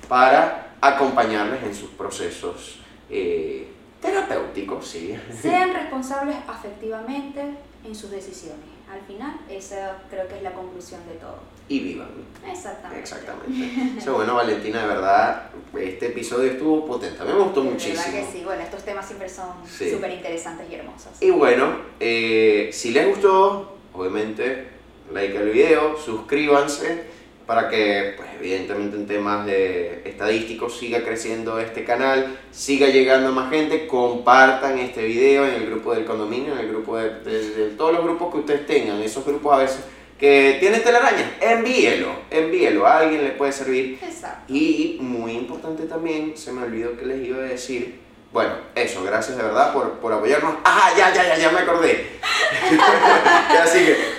[0.08, 2.80] para acompañarles en sus procesos
[3.10, 3.67] eh,
[4.00, 5.18] terapéuticos, sí.
[5.40, 7.40] Sean responsables afectivamente
[7.84, 8.64] en sus decisiones.
[8.90, 11.40] Al final, esa creo que es la conclusión de todo.
[11.68, 12.08] Y vivan.
[12.50, 13.00] Exactamente.
[13.00, 14.10] Exactamente.
[14.10, 17.22] bueno, Valentina, de verdad, este episodio estuvo potente.
[17.22, 18.02] Me gustó muchísimo.
[18.02, 18.44] De verdad que sí.
[18.44, 21.12] Bueno, estos temas siempre son súper interesantes y hermosos.
[21.20, 24.68] Y bueno, eh, si les gustó, obviamente,
[25.12, 27.17] like al video, suscríbanse
[27.48, 33.32] para que, pues evidentemente en temas de estadísticos siga creciendo este canal, siga llegando a
[33.32, 37.94] más gente, compartan este video en el grupo del condominio, en el grupo de, todos
[37.94, 39.80] los grupos que ustedes tengan, esos grupos a veces
[40.18, 43.98] que tienen telaraña, envíelo, envíelo, a alguien le puede servir.
[44.02, 44.52] Exacto.
[44.52, 47.98] Y muy importante también, se me olvidó que les iba a decir,
[48.30, 50.56] bueno, eso, gracias de verdad por, por apoyarnos.
[50.64, 52.08] Ah, ya, ya, ya, ya me acordé.
[53.62, 54.17] Así que,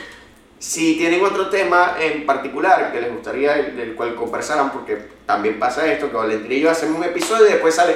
[0.60, 5.92] si tienen otro tema en particular que les gustaría del cual conversaran, porque también pasa
[5.92, 7.96] esto, que Valentina y yo hacemos un episodio y después sale,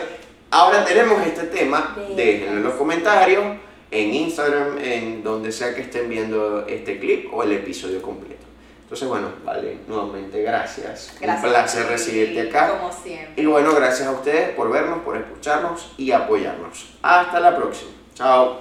[0.49, 3.43] ahora tenemos este tema, déjenlo en los comentarios,
[3.91, 8.43] en Instagram, en donde sea que estén viendo este clip o el episodio completo.
[8.81, 11.15] Entonces, bueno, vale, nuevamente gracias.
[11.19, 12.77] gracias Un placer recibirte acá.
[12.77, 13.41] Como siempre.
[13.41, 16.93] Y bueno, gracias a ustedes por vernos, por escucharnos y apoyarnos.
[17.01, 17.91] Hasta la próxima.
[18.13, 18.59] Chao.